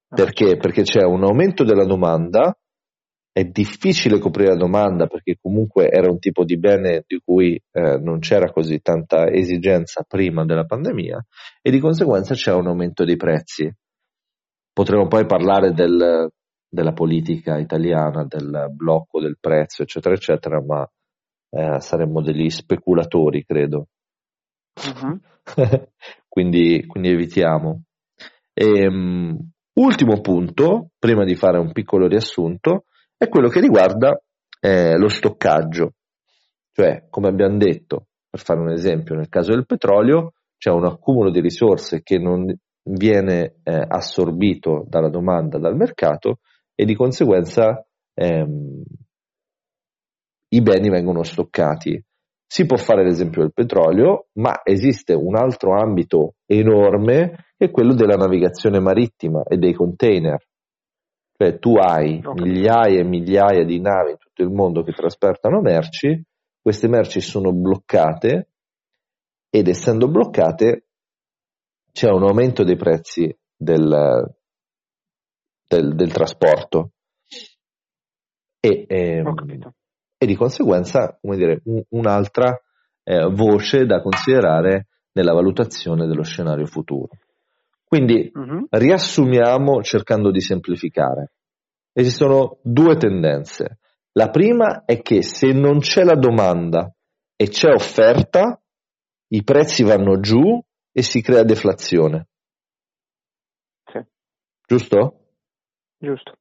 Ah, 0.09 0.15
perché? 0.15 0.45
Certo. 0.45 0.59
Perché 0.59 0.81
c'è 0.83 1.03
un 1.03 1.23
aumento 1.23 1.63
della 1.63 1.85
domanda 1.85 2.55
è 3.33 3.45
difficile 3.45 4.19
coprire 4.19 4.49
la 4.49 4.57
domanda 4.57 5.07
perché 5.07 5.37
comunque 5.41 5.87
era 5.89 6.11
un 6.11 6.19
tipo 6.19 6.43
di 6.43 6.57
bene 6.57 7.05
di 7.07 7.21
cui 7.23 7.55
eh, 7.71 7.97
non 7.97 8.19
c'era 8.19 8.51
così 8.51 8.81
tanta 8.81 9.29
esigenza 9.31 10.03
prima 10.05 10.43
della 10.43 10.65
pandemia 10.65 11.25
e 11.61 11.71
di 11.71 11.79
conseguenza 11.79 12.33
c'è 12.33 12.51
un 12.51 12.67
aumento 12.67 13.05
dei 13.05 13.15
prezzi. 13.15 13.73
Potremmo 14.73 15.07
poi 15.07 15.25
parlare 15.25 15.71
del, 15.71 16.29
della 16.71 16.93
politica 16.93 17.57
italiana, 17.57 18.23
del 18.23 18.71
blocco 18.71 19.19
del 19.19 19.37
prezzo, 19.39 19.83
eccetera, 19.83 20.15
eccetera, 20.15 20.63
ma 20.63 20.89
eh, 21.49 21.81
saremmo 21.81 22.21
degli 22.21 22.49
speculatori, 22.49 23.43
credo. 23.43 23.87
Uh-huh. 24.81 25.19
quindi, 26.29 26.85
quindi, 26.87 27.09
evitiamo. 27.09 27.83
E, 28.53 28.87
um, 28.87 29.37
ultimo 29.73 30.21
punto, 30.21 30.91
prima 30.97 31.25
di 31.25 31.35
fare 31.35 31.59
un 31.59 31.73
piccolo 31.73 32.07
riassunto, 32.07 32.85
è 33.17 33.27
quello 33.27 33.49
che 33.49 33.59
riguarda 33.59 34.17
eh, 34.61 34.97
lo 34.97 35.09
stoccaggio. 35.09 35.95
Cioè, 36.71 37.07
come 37.09 37.27
abbiamo 37.27 37.57
detto, 37.57 38.07
per 38.29 38.39
fare 38.39 38.61
un 38.61 38.71
esempio, 38.71 39.15
nel 39.15 39.27
caso 39.27 39.51
del 39.51 39.65
petrolio 39.65 40.35
c'è 40.57 40.69
un 40.69 40.85
accumulo 40.85 41.31
di 41.31 41.41
risorse 41.41 42.01
che 42.01 42.17
non 42.17 42.45
viene 42.83 43.57
eh, 43.63 43.85
assorbito 43.85 44.85
dalla 44.87 45.09
domanda, 45.09 45.59
dal 45.59 45.75
mercato 45.75 46.39
e 46.81 46.85
di 46.85 46.95
conseguenza 46.95 47.85
ehm, 48.15 48.81
i 50.47 50.61
beni 50.61 50.89
vengono 50.89 51.21
stoccati. 51.21 52.03
Si 52.43 52.65
può 52.65 52.75
fare 52.75 53.03
l'esempio 53.03 53.41
del 53.41 53.53
petrolio, 53.53 54.29
ma 54.39 54.61
esiste 54.63 55.13
un 55.13 55.35
altro 55.35 55.79
ambito 55.79 56.37
enorme 56.47 57.51
che 57.55 57.65
è 57.65 57.69
quello 57.69 57.93
della 57.93 58.15
navigazione 58.15 58.79
marittima 58.79 59.43
e 59.43 59.57
dei 59.57 59.73
container. 59.73 60.43
Cioè 61.37 61.59
tu 61.59 61.75
hai 61.75 62.19
okay. 62.23 62.33
migliaia 62.33 62.99
e 62.99 63.03
migliaia 63.03 63.63
di 63.63 63.79
navi 63.79 64.11
in 64.11 64.17
tutto 64.17 64.41
il 64.41 64.49
mondo 64.49 64.81
che 64.81 64.91
trasportano 64.91 65.61
merci, 65.61 66.19
queste 66.59 66.87
merci 66.87 67.21
sono 67.21 67.53
bloccate 67.53 68.49
ed 69.51 69.67
essendo 69.67 70.09
bloccate 70.09 70.87
c'è 71.91 72.09
un 72.09 72.23
aumento 72.23 72.63
dei 72.63 72.75
prezzi 72.75 73.31
del, 73.55 74.33
del, 75.75 75.95
del 75.95 76.11
trasporto 76.11 76.91
e, 78.59 78.85
ehm, 78.87 79.33
e, 80.17 80.25
di 80.25 80.35
conseguenza 80.35 81.17
come 81.19 81.37
dire, 81.37 81.61
un, 81.65 81.81
un'altra 81.89 82.59
eh, 83.03 83.27
voce 83.31 83.85
da 83.85 84.01
considerare 84.01 84.87
nella 85.13 85.33
valutazione 85.33 86.07
dello 86.07 86.23
scenario 86.23 86.65
futuro. 86.65 87.09
Quindi 87.83 88.31
uh-huh. 88.33 88.67
riassumiamo 88.69 89.81
cercando 89.81 90.31
di 90.31 90.39
semplificare. 90.39 91.33
Esistono 91.91 92.59
due 92.61 92.95
tendenze. 92.95 93.79
La 94.13 94.29
prima 94.29 94.85
è 94.85 95.01
che 95.01 95.23
se 95.23 95.51
non 95.51 95.79
c'è 95.79 96.03
la 96.03 96.15
domanda 96.15 96.93
e 97.35 97.49
c'è 97.49 97.69
offerta, 97.69 98.61
i 99.27 99.43
prezzi 99.43 99.83
vanno 99.83 100.19
giù 100.19 100.61
e 100.93 101.01
si 101.01 101.21
crea 101.21 101.43
deflazione. 101.43 102.27
Sì. 103.91 103.99
Giusto? 104.65 105.20
Giusto. 106.01 106.33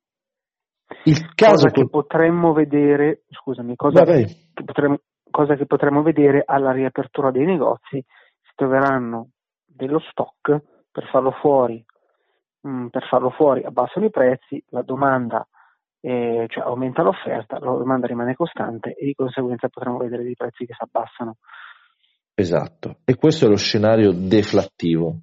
Il 1.05 1.35
caso 1.35 1.53
cosa 1.53 1.71
che 1.71 1.87
potremmo 1.87 2.55
vedere, 2.55 3.25
scusami, 3.29 3.77
cosa 3.77 4.05
che 4.05 4.49
potremmo, 4.65 5.01
cosa 5.31 5.55
che 5.55 5.67
potremo 5.67 6.03
vedere 6.03 6.43
alla 6.45 6.73
riapertura 6.73 7.31
dei 7.31 7.45
negozi, 7.45 8.01
si 8.01 8.53
troveranno 8.55 9.29
dello 9.67 10.01
stock 10.11 10.63
per 10.91 11.09
farlo 11.11 11.33
fuori, 11.43 11.85
mh, 12.63 12.71
mm, 12.71 12.87
per 12.87 13.07
farlo 13.07 13.31
fuori 13.31 13.63
abbassano 13.63 14.07
i 14.07 14.11
prezzi, 14.11 14.63
la 14.71 14.83
domanda 14.83 15.47
eh, 16.01 16.47
cioè 16.49 16.65
aumenta 16.65 17.03
l'offerta, 17.03 17.59
la 17.59 17.77
domanda 17.77 18.07
rimane 18.07 18.35
costante 18.35 18.95
e 18.95 19.05
di 19.05 19.15
conseguenza 19.15 19.69
potremo 19.69 19.99
vedere 19.99 20.23
dei 20.23 20.37
prezzi 20.37 20.65
che 20.65 20.73
si 20.73 20.83
abbassano. 20.83 21.37
Esatto, 22.35 23.01
e 23.05 23.15
questo 23.17 23.45
è 23.45 23.49
lo 23.49 23.57
scenario 23.57 24.11
deflattivo. 24.13 25.19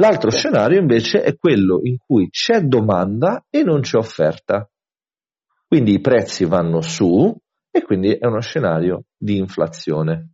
L'altro 0.00 0.30
scenario 0.30 0.80
invece 0.80 1.20
è 1.20 1.36
quello 1.36 1.80
in 1.82 1.98
cui 1.98 2.30
c'è 2.30 2.62
domanda 2.62 3.44
e 3.50 3.62
non 3.62 3.80
c'è 3.80 3.98
offerta. 3.98 4.66
Quindi 5.68 5.92
i 5.92 6.00
prezzi 6.00 6.46
vanno 6.46 6.80
su 6.80 7.36
e 7.70 7.82
quindi 7.82 8.14
è 8.16 8.26
uno 8.26 8.40
scenario 8.40 9.04
di 9.14 9.36
inflazione. 9.36 10.30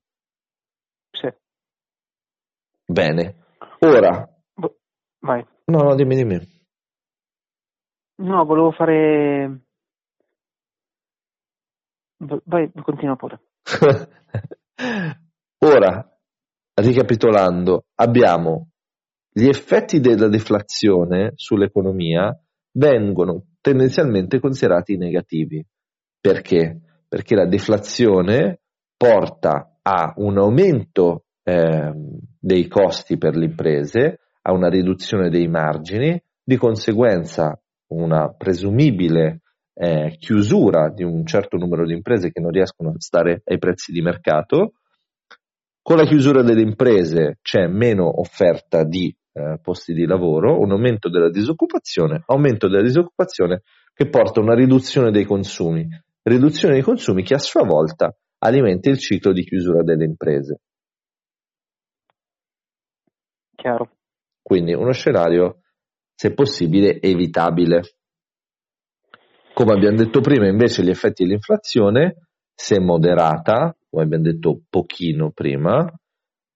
Sì. 1.10 1.28
Bene. 2.86 3.44
Ora. 3.80 4.32
Vai. 5.18 5.44
No, 5.64 5.82
no, 5.82 5.96
dimmi, 5.96 6.14
dimmi. 6.14 6.38
No, 8.18 8.44
volevo 8.44 8.70
fare. 8.70 9.62
Vai, 12.18 12.70
continua 12.84 13.16
pure. 13.16 13.40
Ora, 15.58 16.18
ricapitolando, 16.74 17.86
abbiamo 17.96 18.68
gli 19.38 19.48
effetti 19.48 20.00
della 20.00 20.28
deflazione 20.28 21.32
sull'economia 21.34 22.34
vengono 22.72 23.48
tendenzialmente 23.60 24.40
considerati 24.40 24.96
negativi. 24.96 25.62
Perché? 26.18 26.80
Perché 27.06 27.34
la 27.34 27.44
deflazione 27.44 28.60
porta 28.96 29.76
a 29.82 30.14
un 30.16 30.38
aumento 30.38 31.24
eh, 31.42 31.92
dei 32.40 32.66
costi 32.66 33.18
per 33.18 33.36
le 33.36 33.44
imprese, 33.44 34.20
a 34.40 34.54
una 34.54 34.70
riduzione 34.70 35.28
dei 35.28 35.48
margini, 35.48 36.18
di 36.42 36.56
conseguenza 36.56 37.60
una 37.88 38.32
presumibile 38.32 39.42
eh, 39.74 40.16
chiusura 40.18 40.88
di 40.88 41.04
un 41.04 41.26
certo 41.26 41.58
numero 41.58 41.84
di 41.84 41.92
imprese 41.92 42.32
che 42.32 42.40
non 42.40 42.52
riescono 42.52 42.88
a 42.88 42.94
stare 42.96 43.42
ai 43.44 43.58
prezzi 43.58 43.92
di 43.92 44.00
mercato. 44.00 44.76
Con 45.82 45.98
la 45.98 46.06
chiusura 46.06 46.42
delle 46.42 46.62
imprese 46.62 47.36
c'è 47.42 47.66
meno 47.66 48.18
offerta 48.18 48.82
di 48.82 49.14
eh, 49.36 49.58
posti 49.60 49.92
di 49.92 50.06
lavoro, 50.06 50.58
un 50.58 50.70
aumento 50.70 51.10
della 51.10 51.28
disoccupazione, 51.28 52.22
aumento 52.26 52.68
della 52.68 52.82
disoccupazione 52.82 53.62
che 53.92 54.08
porta 54.08 54.40
a 54.40 54.42
una 54.42 54.54
riduzione 54.54 55.10
dei 55.10 55.24
consumi, 55.24 55.86
riduzione 56.22 56.74
dei 56.74 56.82
consumi 56.82 57.22
che 57.22 57.34
a 57.34 57.38
sua 57.38 57.62
volta 57.62 58.16
alimenta 58.38 58.88
il 58.88 58.98
ciclo 58.98 59.32
di 59.32 59.44
chiusura 59.44 59.82
delle 59.82 60.06
imprese. 60.06 60.60
Chiaro. 63.54 63.90
Quindi 64.40 64.72
uno 64.72 64.92
scenario, 64.92 65.60
se 66.14 66.32
possibile, 66.32 67.00
evitabile. 67.00 67.82
Come 69.52 69.72
abbiamo 69.72 69.96
detto 69.96 70.20
prima, 70.20 70.46
invece, 70.46 70.82
gli 70.82 70.90
effetti 70.90 71.24
dell'inflazione, 71.24 72.28
se 72.54 72.80
moderata, 72.80 73.76
come 73.88 74.04
abbiamo 74.04 74.24
detto 74.24 74.62
pochino 74.68 75.30
prima, 75.30 75.90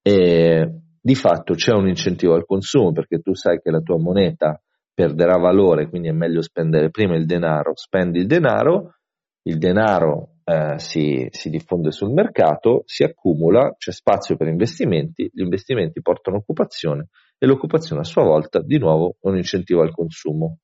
e 0.03 0.81
di 1.01 1.15
fatto 1.15 1.55
c'è 1.55 1.73
un 1.73 1.89
incentivo 1.89 2.35
al 2.35 2.45
consumo 2.45 2.93
perché 2.93 3.21
tu 3.21 3.35
sai 3.35 3.61
che 3.61 3.71
la 3.71 3.81
tua 3.81 3.99
moneta 3.99 4.61
perderà 4.93 5.39
valore, 5.39 5.89
quindi 5.89 6.09
è 6.09 6.13
meglio 6.13 6.43
spendere 6.43 6.91
prima 6.91 7.17
il 7.17 7.25
denaro, 7.25 7.73
spendi 7.75 8.19
il 8.19 8.27
denaro, 8.27 8.97
il 9.43 9.57
denaro 9.57 10.41
eh, 10.45 10.79
si, 10.79 11.27
si, 11.31 11.49
diffonde 11.49 11.91
sul 11.91 12.13
mercato, 12.13 12.83
si 12.85 13.03
accumula, 13.03 13.75
c'è 13.79 13.93
spazio 13.93 14.37
per 14.37 14.49
investimenti, 14.49 15.31
gli 15.33 15.41
investimenti 15.41 16.03
portano 16.03 16.37
occupazione 16.37 17.09
e 17.39 17.47
l'occupazione 17.47 18.03
a 18.03 18.05
sua 18.05 18.25
volta 18.25 18.61
di 18.61 18.79
nuovo 18.79 19.17
è 19.21 19.29
un 19.29 19.37
incentivo 19.39 19.81
al 19.81 19.93
consumo. 19.93 20.59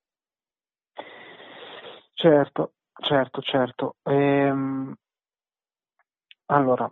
Certo, 2.12 2.72
certo, 3.00 3.40
certo. 3.40 3.96
Ehm, 4.02 4.94
allora, 6.46 6.90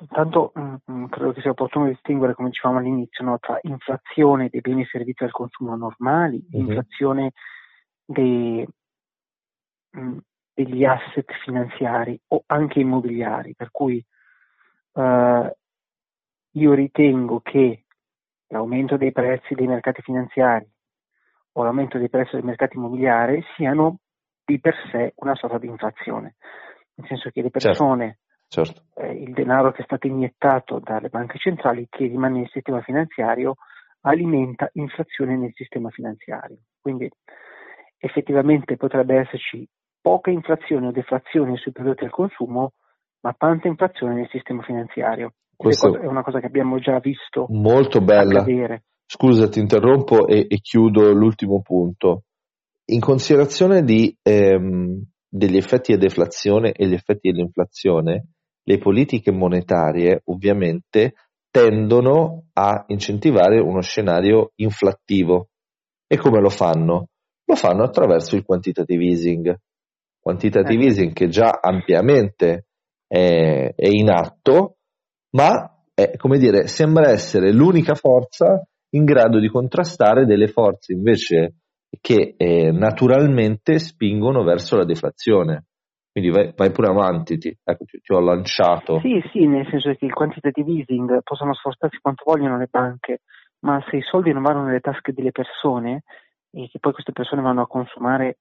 intanto 0.00 0.52
mh, 0.54 0.60
mm, 0.60 0.74
mm, 0.90 1.04
credo 1.06 1.32
che 1.32 1.40
sia 1.40 1.50
opportuno 1.50 1.86
distinguere, 1.86 2.34
come 2.34 2.50
dicevamo 2.50 2.78
all'inizio, 2.78 3.24
no, 3.24 3.38
tra 3.38 3.58
inflazione 3.62 4.48
dei 4.48 4.60
beni 4.60 4.82
e 4.82 4.86
servizi 4.86 5.24
al 5.24 5.30
consumo 5.30 5.76
normali 5.76 6.38
e 6.50 6.58
mm-hmm. 6.58 6.66
inflazione 6.66 7.32
dei, 8.04 8.66
mh, 9.90 10.00
mm, 10.00 10.18
degli 10.54 10.84
asset 10.84 11.30
finanziari 11.44 12.20
o 12.28 12.42
anche 12.46 12.80
immobiliari, 12.80 13.54
per 13.54 13.70
cui 13.70 14.04
eh, 14.94 15.56
io 16.50 16.72
ritengo 16.72 17.40
che 17.40 17.84
l'aumento 18.48 18.96
dei 18.96 19.12
prezzi 19.12 19.54
dei 19.54 19.66
mercati 19.66 20.02
finanziari 20.02 20.68
o 21.52 21.62
l'aumento 21.62 21.98
dei 21.98 22.08
prezzi 22.08 22.36
dei 22.36 22.44
mercati 22.44 22.76
immobiliari 22.76 23.42
siano 23.56 23.98
di 24.44 24.60
per 24.60 24.74
sé 24.90 25.12
una 25.16 25.34
sorta 25.34 25.58
di 25.58 25.66
inflazione, 25.66 26.36
nel 26.94 27.06
senso 27.08 27.30
che 27.30 27.42
le 27.42 27.50
certo, 27.50 27.68
persone, 27.68 28.04
certo, 28.04 28.23
certo. 28.54 28.82
Eh, 28.94 29.12
il 29.14 29.32
denaro 29.32 29.72
che 29.72 29.82
è 29.82 29.84
stato 29.84 30.06
iniettato 30.06 30.78
dalle 30.78 31.08
banche 31.08 31.38
centrali 31.38 31.86
che 31.90 32.06
rimane 32.06 32.38
nel 32.38 32.50
sistema 32.50 32.80
finanziario 32.82 33.56
alimenta 34.02 34.68
inflazione 34.74 35.36
nel 35.36 35.52
sistema 35.54 35.90
finanziario. 35.90 36.58
Quindi 36.80 37.10
effettivamente 37.98 38.76
potrebbe 38.76 39.18
esserci 39.18 39.66
poca 40.00 40.30
inflazione 40.30 40.88
o 40.88 40.92
deflazione 40.92 41.56
sui 41.56 41.72
prodotti 41.72 42.04
al 42.04 42.10
consumo, 42.10 42.72
ma 43.20 43.34
tanta 43.36 43.68
inflazione 43.68 44.14
nel 44.14 44.28
sistema 44.30 44.62
finanziario. 44.62 45.32
Questo 45.56 45.98
è 45.98 46.06
una 46.06 46.22
cosa 46.22 46.40
che 46.40 46.46
abbiamo 46.46 46.78
già 46.78 46.98
visto. 46.98 47.46
Molto 47.48 48.00
bella. 48.00 48.40
Accadere. 48.40 48.84
Scusa, 49.06 49.48
ti 49.48 49.60
interrompo 49.60 50.26
e, 50.26 50.46
e, 50.48 50.60
chiudo 50.60 51.12
l'ultimo 51.12 51.62
punto. 51.62 52.24
In 52.86 53.00
considerazione 53.00 53.82
di, 53.82 54.14
ehm, 54.22 55.02
degli 55.26 55.56
effetti 55.56 55.92
di 55.92 55.98
deflazione 55.98 56.72
e 56.72 56.86
gli 56.86 56.92
effetti 56.92 57.30
dell'inflazione, 57.30 58.33
le 58.64 58.78
politiche 58.78 59.30
monetarie 59.30 60.22
ovviamente 60.24 61.14
tendono 61.50 62.46
a 62.54 62.84
incentivare 62.88 63.60
uno 63.60 63.80
scenario 63.80 64.52
inflattivo. 64.56 65.50
E 66.06 66.16
come 66.16 66.40
lo 66.40 66.48
fanno? 66.48 67.08
Lo 67.44 67.54
fanno 67.54 67.84
attraverso 67.84 68.34
il 68.36 68.44
quantitative 68.44 69.04
easing. 69.04 69.54
Quantitative 70.18 70.82
eh. 70.82 70.86
easing 70.86 71.12
che 71.12 71.28
già 71.28 71.58
ampiamente 71.60 72.66
è, 73.06 73.72
è 73.76 73.86
in 73.86 74.10
atto, 74.10 74.78
ma 75.36 75.74
è, 75.94 76.16
come 76.16 76.38
dire, 76.38 76.66
sembra 76.66 77.10
essere 77.10 77.52
l'unica 77.52 77.94
forza 77.94 78.66
in 78.90 79.04
grado 79.04 79.38
di 79.38 79.48
contrastare 79.48 80.24
delle 80.24 80.48
forze 80.48 80.92
invece 80.92 81.56
che 82.00 82.34
eh, 82.36 82.72
naturalmente 82.72 83.78
spingono 83.78 84.42
verso 84.42 84.76
la 84.76 84.84
deflazione. 84.84 85.66
Quindi 86.14 86.30
vai, 86.30 86.52
vai 86.54 86.70
pure 86.70 86.86
avanti, 86.86 87.38
ti, 87.38 87.58
ecco, 87.64 87.84
ti, 87.86 88.00
ti, 88.00 88.12
ho 88.12 88.20
lanciato. 88.20 89.00
Sì, 89.00 89.20
sì, 89.32 89.48
nel 89.48 89.66
senso 89.68 89.92
che 89.94 90.04
il 90.04 90.12
quantitative 90.12 90.70
easing 90.70 91.20
possono 91.24 91.54
sforzarsi 91.54 91.98
quanto 92.00 92.22
vogliono 92.24 92.56
le 92.56 92.68
banche, 92.70 93.22
ma 93.64 93.84
se 93.90 93.96
i 93.96 94.02
soldi 94.02 94.32
non 94.32 94.44
vanno 94.44 94.62
nelle 94.62 94.78
tasche 94.78 95.12
delle 95.12 95.32
persone 95.32 96.04
e 96.52 96.68
che 96.70 96.78
poi 96.78 96.92
queste 96.92 97.10
persone 97.10 97.42
vanno 97.42 97.62
a 97.62 97.66
consumare 97.66 98.38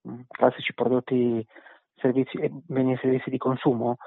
mh, 0.00 0.20
classici 0.28 0.72
prodotti, 0.72 1.46
servizi, 1.94 2.38
beni 2.66 2.94
e 2.94 2.98
servizi 3.02 3.28
di 3.28 3.36
consumo, 3.36 3.98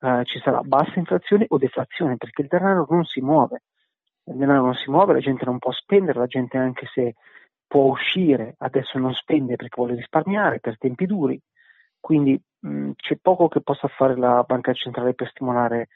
eh, 0.00 0.20
ci 0.26 0.38
sarà 0.40 0.60
bassa 0.60 0.98
inflazione 0.98 1.46
o 1.48 1.56
deflazione 1.56 2.18
perché 2.18 2.42
il 2.42 2.48
denaro 2.48 2.86
non 2.90 3.04
si 3.04 3.22
muove. 3.22 3.62
Il 4.24 4.36
denaro 4.36 4.60
non 4.60 4.74
si 4.74 4.90
muove, 4.90 5.14
la 5.14 5.20
gente 5.20 5.46
non 5.46 5.56
può 5.58 5.72
spendere, 5.72 6.18
la 6.18 6.26
gente 6.26 6.58
anche 6.58 6.84
se 6.92 7.14
può 7.66 7.84
uscire 7.84 8.56
adesso 8.58 8.98
non 8.98 9.14
spende 9.14 9.56
perché 9.56 9.76
vuole 9.76 9.94
risparmiare 9.94 10.60
per 10.60 10.76
tempi 10.76 11.06
duri. 11.06 11.40
Quindi 12.02 12.36
mh, 12.58 12.90
c'è 12.96 13.16
poco 13.22 13.46
che 13.46 13.60
possa 13.60 13.86
fare 13.86 14.16
la 14.16 14.42
banca 14.44 14.72
centrale 14.72 15.14
per 15.14 15.28
stimolare 15.28 15.86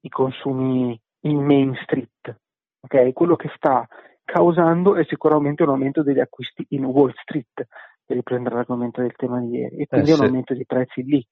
i 0.00 0.10
consumi 0.10 1.00
in 1.20 1.42
Main 1.42 1.74
Street. 1.82 2.38
Okay? 2.82 3.14
Quello 3.14 3.36
che 3.36 3.50
sta 3.56 3.88
causando 4.22 4.96
è 4.96 5.04
sicuramente 5.08 5.62
un 5.62 5.70
aumento 5.70 6.02
degli 6.02 6.20
acquisti 6.20 6.66
in 6.70 6.84
Wall 6.84 7.14
Street, 7.22 7.66
per 8.04 8.16
riprendere 8.16 8.56
l'argomento 8.56 9.00
del 9.00 9.16
tema 9.16 9.40
di 9.40 9.56
ieri, 9.56 9.78
e 9.78 9.86
quindi 9.86 10.10
eh, 10.10 10.14
un 10.14 10.24
aumento 10.26 10.52
dei 10.52 10.66
prezzi 10.66 11.02
lì. 11.02 11.26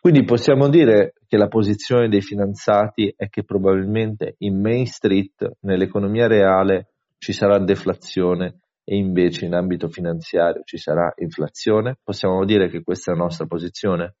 Quindi 0.00 0.22
possiamo 0.22 0.68
dire 0.68 1.14
che 1.26 1.36
la 1.36 1.48
posizione 1.48 2.08
dei 2.08 2.20
finanziati 2.20 3.12
è 3.16 3.28
che 3.28 3.42
probabilmente 3.42 4.36
in 4.38 4.60
Main 4.60 4.86
Street, 4.86 5.56
nell'economia 5.62 6.28
reale, 6.28 6.92
ci 7.18 7.32
sarà 7.32 7.58
deflazione 7.58 8.60
e 8.88 8.96
invece 8.96 9.46
in 9.46 9.54
ambito 9.54 9.88
finanziario 9.88 10.62
ci 10.62 10.76
sarà 10.76 11.12
inflazione. 11.16 11.96
Possiamo 12.04 12.44
dire 12.44 12.68
che 12.68 12.84
questa 12.84 13.10
è 13.10 13.16
la 13.16 13.22
nostra 13.22 13.46
posizione? 13.46 14.14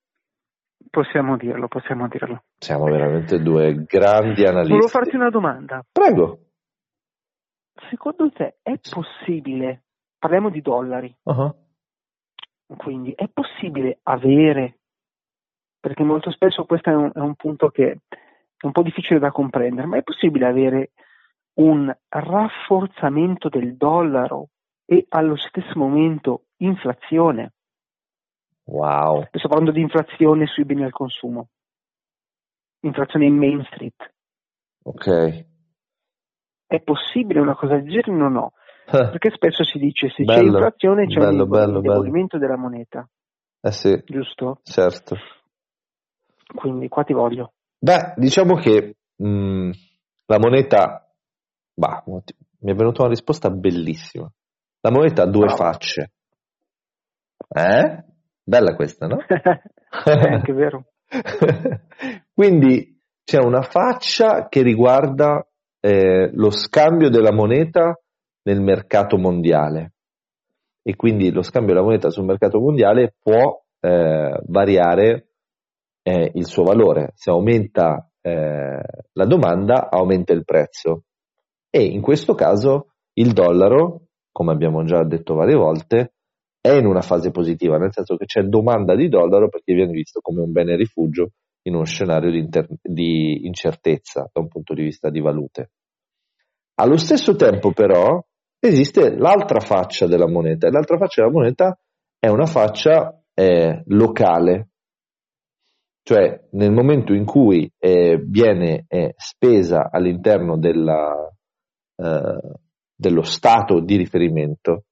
Possiamo 0.90 1.36
dirlo, 1.36 1.68
possiamo 1.68 2.08
dirlo. 2.08 2.42
Siamo 2.58 2.86
veramente 2.86 3.38
due 3.38 3.84
grandi 3.84 4.44
analisti. 4.44 4.72
Volevo 4.72 4.88
farti 4.88 5.14
una 5.14 5.30
domanda. 5.30 5.84
Prego. 5.90 6.40
Secondo 7.90 8.28
te 8.32 8.56
è 8.62 8.76
possibile, 8.78 9.84
parliamo 10.18 10.50
di 10.50 10.60
dollari, 10.60 11.14
uh-huh. 11.22 11.54
quindi 12.76 13.12
è 13.12 13.28
possibile 13.28 14.00
avere 14.02 14.78
perché 15.78 16.02
molto 16.02 16.32
spesso 16.32 16.64
questo 16.64 16.90
è 16.90 16.94
un, 16.94 17.12
è 17.14 17.20
un 17.20 17.36
punto 17.36 17.68
che 17.68 18.00
è 18.56 18.66
un 18.66 18.72
po' 18.72 18.82
difficile 18.82 19.20
da 19.20 19.30
comprendere, 19.30 19.86
ma 19.86 19.98
è 19.98 20.02
possibile 20.02 20.46
avere 20.46 20.90
un 21.60 21.94
rafforzamento 22.08 23.48
del 23.48 23.76
dollaro 23.76 24.48
e 24.86 25.04
allo 25.10 25.36
stesso 25.36 25.78
momento 25.78 26.44
inflazione? 26.58 27.52
Wow. 28.64 29.26
Sto 29.30 29.48
parlando 29.48 29.72
di 29.72 29.80
inflazione 29.80 30.46
sui 30.46 30.64
beni 30.64 30.84
al 30.84 30.92
consumo, 30.92 31.48
inflazione 32.80 33.26
in 33.26 33.36
Main 33.36 33.64
Street. 33.70 34.14
Ok. 34.84 35.44
È 36.66 36.80
possibile 36.80 37.40
una 37.40 37.54
cosa 37.54 37.74
del 37.76 37.88
genere 37.88 38.24
o 38.24 38.28
no? 38.28 38.52
Eh. 38.86 39.10
Perché 39.10 39.30
spesso 39.30 39.64
si 39.64 39.78
dice 39.78 40.08
se 40.10 40.22
Bello, 40.24 40.40
c'è 40.40 40.46
inflazione 40.46 41.06
c'è 41.06 41.18
bello, 41.18 41.44
un 41.44 41.76
indebolimento 41.76 42.38
della 42.38 42.56
moneta, 42.56 43.08
Eh 43.60 43.72
sì, 43.72 44.00
giusto? 44.06 44.60
certo. 44.62 45.16
Quindi 46.54 46.88
qua 46.88 47.02
ti 47.02 47.12
voglio. 47.12 47.52
Beh, 47.78 48.14
diciamo 48.16 48.54
che 48.54 48.96
mh, 49.16 49.70
la 50.26 50.38
moneta, 50.38 51.12
bah, 51.74 52.04
mi 52.06 52.70
è 52.70 52.74
venuta 52.74 53.02
una 53.02 53.10
risposta 53.10 53.50
bellissima. 53.50 54.30
La 54.86 54.92
moneta 54.92 55.22
ha 55.24 55.26
due 55.26 55.46
Bravo. 55.46 55.56
facce. 55.56 56.12
Eh? 57.48 58.04
Bella 58.44 58.76
questa, 58.76 59.08
no? 59.08 59.18
è 59.26 60.32
anche 60.32 60.52
vero. 60.52 60.92
Quindi 62.32 62.96
c'è 63.24 63.38
una 63.38 63.62
faccia 63.62 64.46
che 64.48 64.62
riguarda 64.62 65.44
eh, 65.80 66.30
lo 66.32 66.50
scambio 66.50 67.10
della 67.10 67.32
moneta 67.32 68.00
nel 68.42 68.60
mercato 68.60 69.18
mondiale 69.18 69.94
e 70.82 70.94
quindi 70.94 71.32
lo 71.32 71.42
scambio 71.42 71.74
della 71.74 71.84
moneta 71.84 72.10
sul 72.10 72.24
mercato 72.24 72.60
mondiale 72.60 73.16
può 73.20 73.60
eh, 73.80 74.40
variare 74.46 75.30
eh, 76.02 76.30
il 76.32 76.46
suo 76.46 76.62
valore. 76.62 77.10
Se 77.16 77.30
aumenta 77.30 78.08
eh, 78.20 78.80
la 79.12 79.26
domanda, 79.26 79.90
aumenta 79.90 80.32
il 80.32 80.44
prezzo. 80.44 81.02
E 81.70 81.82
in 81.82 82.00
questo 82.00 82.34
caso 82.34 82.92
il 83.14 83.32
dollaro, 83.32 84.05
come 84.36 84.52
abbiamo 84.52 84.84
già 84.84 85.02
detto 85.02 85.32
varie 85.32 85.54
volte, 85.54 86.12
è 86.60 86.72
in 86.72 86.84
una 86.84 87.00
fase 87.00 87.30
positiva, 87.30 87.78
nel 87.78 87.94
senso 87.94 88.16
che 88.16 88.26
c'è 88.26 88.42
domanda 88.42 88.94
di 88.94 89.08
dollaro 89.08 89.48
perché 89.48 89.72
viene 89.72 89.92
visto 89.92 90.20
come 90.20 90.42
un 90.42 90.52
bene 90.52 90.76
rifugio 90.76 91.30
in 91.62 91.74
uno 91.74 91.84
scenario 91.84 92.30
di, 92.30 92.40
inter- 92.40 92.68
di 92.82 93.46
incertezza 93.46 94.28
da 94.30 94.40
un 94.42 94.48
punto 94.48 94.74
di 94.74 94.82
vista 94.82 95.08
di 95.08 95.20
valute. 95.20 95.70
Allo 96.74 96.98
stesso 96.98 97.34
tempo, 97.34 97.72
però, 97.72 98.22
esiste 98.58 99.16
l'altra 99.16 99.60
faccia 99.60 100.06
della 100.06 100.28
moneta, 100.28 100.66
e 100.66 100.70
l'altra 100.70 100.98
faccia 100.98 101.22
della 101.22 101.32
moneta 101.32 101.78
è 102.18 102.28
una 102.28 102.44
faccia 102.44 103.18
eh, 103.32 103.84
locale, 103.86 104.68
cioè 106.02 106.46
nel 106.50 106.72
momento 106.72 107.14
in 107.14 107.24
cui 107.24 107.72
eh, 107.78 108.18
viene 108.22 108.84
eh, 108.86 109.14
spesa 109.16 109.88
all'interno 109.90 110.58
della, 110.58 111.26
eh, 111.96 112.64
dello 112.96 113.22
stato 113.22 113.80
di 113.80 113.96
riferimento 113.96 114.84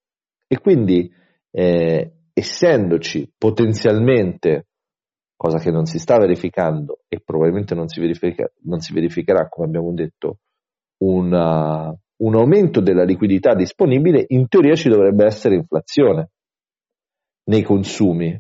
e 0.47 0.59
quindi 0.61 1.11
eh, 1.51 2.13
essendoci 2.33 3.33
potenzialmente, 3.37 4.67
cosa 5.37 5.59
che 5.59 5.71
non 5.71 5.87
si 5.87 5.99
sta 5.99 6.19
verificando 6.19 7.01
e 7.09 7.21
probabilmente 7.25 7.75
non 7.75 7.89
si, 7.89 8.01
verifica, 8.01 8.51
non 8.65 8.81
si 8.81 8.93
verificherà, 8.93 9.49
come 9.49 9.67
abbiamo 9.67 9.93
detto, 9.93 10.39
una, 10.99 11.95
un 12.17 12.35
aumento 12.35 12.81
della 12.81 13.05
liquidità 13.05 13.55
disponibile, 13.55 14.25
in 14.29 14.49
teoria 14.49 14.75
ci 14.75 14.89
dovrebbe 14.89 15.25
essere 15.25 15.55
inflazione 15.55 16.31
nei 17.45 17.63
consumi. 17.63 18.39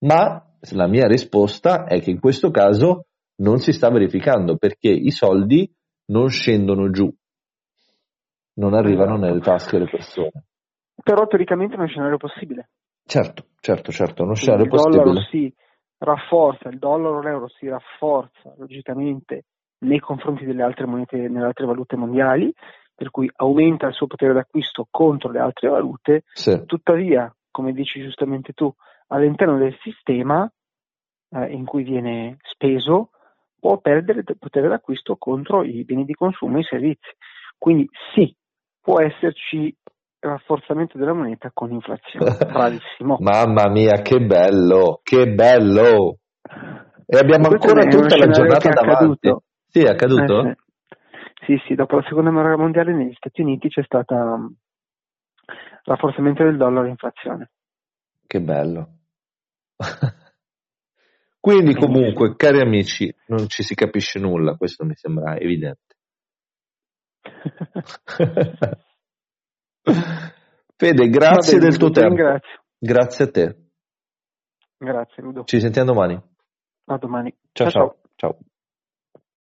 Ma 0.00 0.44
la 0.72 0.86
mia 0.86 1.06
risposta 1.06 1.84
è 1.84 2.00
che 2.00 2.10
in 2.10 2.20
questo 2.20 2.50
caso 2.50 3.06
non 3.40 3.58
si 3.58 3.72
sta 3.72 3.90
verificando 3.90 4.56
perché 4.56 4.88
i 4.88 5.10
soldi 5.10 5.70
non 6.10 6.28
scendono 6.28 6.90
giù, 6.90 7.12
non 8.58 8.74
arrivano 8.74 9.16
nelle 9.16 9.40
tasche 9.40 9.78
delle 9.78 9.90
persone. 9.90 10.44
Però 11.02 11.26
teoricamente 11.26 11.74
è 11.74 11.78
uno 11.78 11.86
scenario 11.86 12.16
possibile. 12.16 12.70
Certo, 13.04 13.44
certo, 13.60 13.90
certo, 13.90 14.24
uno 14.24 14.34
scenario 14.34 14.64
il 14.64 14.70
dollaro 14.70 15.12
possibile. 15.12 15.26
si 15.30 15.54
rafforza, 15.98 16.68
il 16.68 16.78
dollaro 16.78 17.20
l'euro 17.20 17.48
si 17.48 17.68
rafforza 17.68 18.52
logicamente 18.56 19.44
nei 19.80 20.00
confronti 20.00 20.44
delle 20.44 20.62
altre 20.62 20.86
monete, 20.86 21.16
nelle 21.16 21.46
altre 21.46 21.66
valute 21.66 21.96
mondiali, 21.96 22.52
per 22.94 23.10
cui 23.10 23.30
aumenta 23.36 23.86
il 23.86 23.94
suo 23.94 24.08
potere 24.08 24.34
d'acquisto 24.34 24.86
contro 24.90 25.30
le 25.30 25.38
altre 25.38 25.68
valute, 25.68 26.24
Sì, 26.32 26.64
tuttavia, 26.66 27.32
come 27.50 27.72
dici 27.72 28.02
giustamente 28.02 28.52
tu, 28.52 28.72
all'interno 29.08 29.56
del 29.56 29.76
sistema 29.80 30.50
eh, 31.30 31.52
in 31.52 31.64
cui 31.64 31.84
viene 31.84 32.38
speso 32.42 33.10
può 33.58 33.78
perdere 33.78 34.24
il 34.26 34.36
potere 34.38 34.68
d'acquisto 34.68 35.16
contro 35.16 35.62
i 35.62 35.84
beni 35.84 36.04
di 36.04 36.14
consumo 36.14 36.56
e 36.56 36.60
i 36.60 36.64
servizi. 36.64 37.10
Quindi 37.56 37.88
sì, 38.14 38.34
può 38.88 39.02
esserci 39.02 39.76
rafforzamento 40.18 40.96
della 40.96 41.12
moneta 41.12 41.50
con 41.52 41.70
inflazione. 41.72 42.38
Bravissimo. 42.40 43.18
Mamma 43.20 43.68
mia, 43.68 44.00
che 44.00 44.18
bello, 44.18 45.00
che 45.02 45.26
bello! 45.26 46.20
E 47.04 47.18
abbiamo 47.18 47.48
ancora 47.48 47.84
tutta 47.84 48.16
la 48.16 48.30
giornata 48.30 48.70
davanti. 48.70 48.94
accaduto. 48.94 49.42
Sì, 49.66 49.80
è 49.80 49.88
accaduto? 49.90 50.46
Eh, 50.46 50.56
sì. 51.44 51.44
sì, 51.44 51.62
sì, 51.66 51.74
dopo 51.74 51.96
la 51.96 52.02
seconda 52.08 52.30
guerra 52.30 52.56
mondiale 52.56 52.94
negli 52.94 53.12
Stati 53.12 53.42
Uniti 53.42 53.68
c'è 53.68 53.82
stato 53.82 54.14
um, 54.14 54.54
rafforzamento 55.84 56.44
del 56.44 56.56
dollaro 56.56 56.86
e 56.86 56.90
inflazione. 56.90 57.50
Che 58.26 58.40
bello. 58.40 58.88
Quindi 61.40 61.74
comunque, 61.74 62.36
cari 62.36 62.60
amici, 62.62 63.14
non 63.26 63.48
ci 63.48 63.62
si 63.62 63.74
capisce 63.74 64.18
nulla, 64.18 64.56
questo 64.56 64.86
mi 64.86 64.94
sembra 64.94 65.36
evidente. 65.36 65.97
Fede, 70.76 71.08
grazie 71.08 71.58
bene, 71.58 71.70
del 71.70 71.78
tuo 71.78 71.90
tempo. 71.90 72.14
ringrazio. 72.14 72.60
Grazie 72.78 73.24
a 73.24 73.30
te. 73.30 73.56
Grazie 74.78 75.22
Ludo. 75.22 75.44
Ci 75.44 75.60
sentiamo 75.60 75.92
domani. 75.92 76.20
A 76.86 76.96
domani. 76.98 77.34
ciao. 77.52 77.70
ciao. 77.70 77.96
ciao. 78.16 78.38